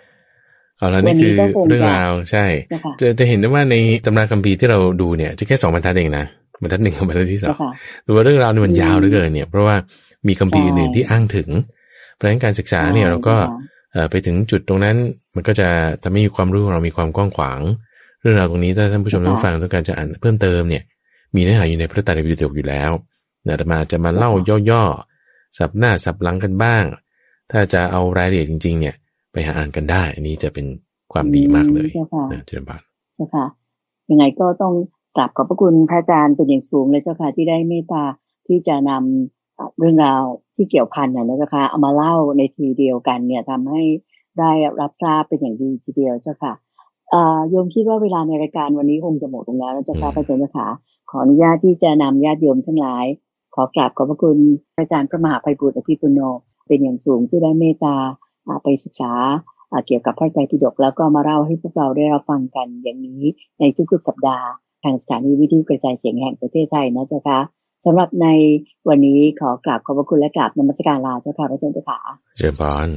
[0.78, 1.34] เอาแล้วนี่คือ
[1.68, 2.44] เรื่องราวใช่
[3.00, 6.26] จะจะเห็นได้ว่าในตำราคัมภีร์ที่เราดูเนี่ย จะแค่สองบรรทัดเองนะ
[6.62, 7.56] บรรทัดหนึ่งกับบรรทัดที่สอง
[8.06, 9.76] ดูว่าเรื่องราวนี่มันยาวเหลือเกินเนี่ย เพราะว่า
[10.28, 11.48] มีคัมภีร์อื่นที่อ้างถึง
[12.14, 13.36] เพราะฉะนั้นการศึกษาเนี่ยเราก็
[14.10, 14.96] ไปถึงจุดตรงนั้น
[15.34, 15.68] มันก็จะ
[16.02, 17.60] ทำให้ความรู้ของเรามีความกว้างขวาง
[18.20, 20.82] เรื่องราวตรงนี้ถ้าท่านผู้ชมต้องฟังต้องการจะอ่านเพิ่มเติมเนี่ย
[21.34, 22.90] มีเนื้อหาอยู่ในพระไตรปิฎกอยู่แล้ว
[23.46, 24.30] นะแต่มาจะมาเล่า
[24.70, 26.84] ย่อๆ สับหน้าสับหลังกันบ้าง
[27.52, 28.94] ถ้าจะเอารายละเอียดจริง ๆ เนี่ย
[29.32, 30.66] ไปหาอ่านกันได้ อันนี้จะเป็น
[31.12, 31.90] ความดีมากเลย
[32.32, 32.82] นะเจริญบาน
[33.14, 33.46] เจ้าค่ะ
[34.10, 34.74] ยังไงก็ต้อง
[35.16, 38.04] กราบขอบพระคุณพระอาจารย์เป็นอย่างสูงเลยเจ้าค่ะที่ได้เมตตา
[38.46, 40.22] ที่จะนำเรื่องราว
[40.56, 43.82] ที่เกี่ยวพันเนี่ยนะเจ้าค่ะเอามาเล่าในทีเดียวกันเนี่ยทำให้
[44.38, 44.50] ได้
[44.80, 46.54] รับทราบเป็นอย่างดีทีเดียวเจ้าค่ะ
[47.50, 50.68] โยมคิดว่าเวลาในรายการวันนี้คงจะหมดลงแล้วเจ้าค่ะพระอาจารย์เจ้าค่ะ
[51.10, 53.06] ขออนุญาตที่จะนำญาติโยมทั้งหลาย
[53.54, 54.38] ขอกราบขอบพระคุณ
[54.76, 56.20] พระอาจารย์พระมหาภัยบุตรอภิปุโน
[56.66, 57.96] เป็นอย่างสูงที่ได้เมตตา
[58.62, 59.12] ไปศึกษา
[59.86, 63.22] เกี่ยวกับพระไตรปิฎกแล้วก็มาเล่าให้พวกเราได้รับฟังกันอย่างนี้
[63.58, 64.46] ในทุกๆสัปดาห์
[64.82, 67.40] ทางสถานีวิทยุกระจายเสียงแห่งประเทศไทยนะเจ้าค่ะ
[67.84, 68.26] สำหรับใน
[68.88, 71.98] วันนี้ขอกราบขอบพระคุณและกราบนมัสการลาเจ้าค่ะพระเจ้าค่ะ
[72.36, 72.88] เจริญพร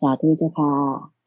[0.00, 1.21] สาธุเจ้าค่ะ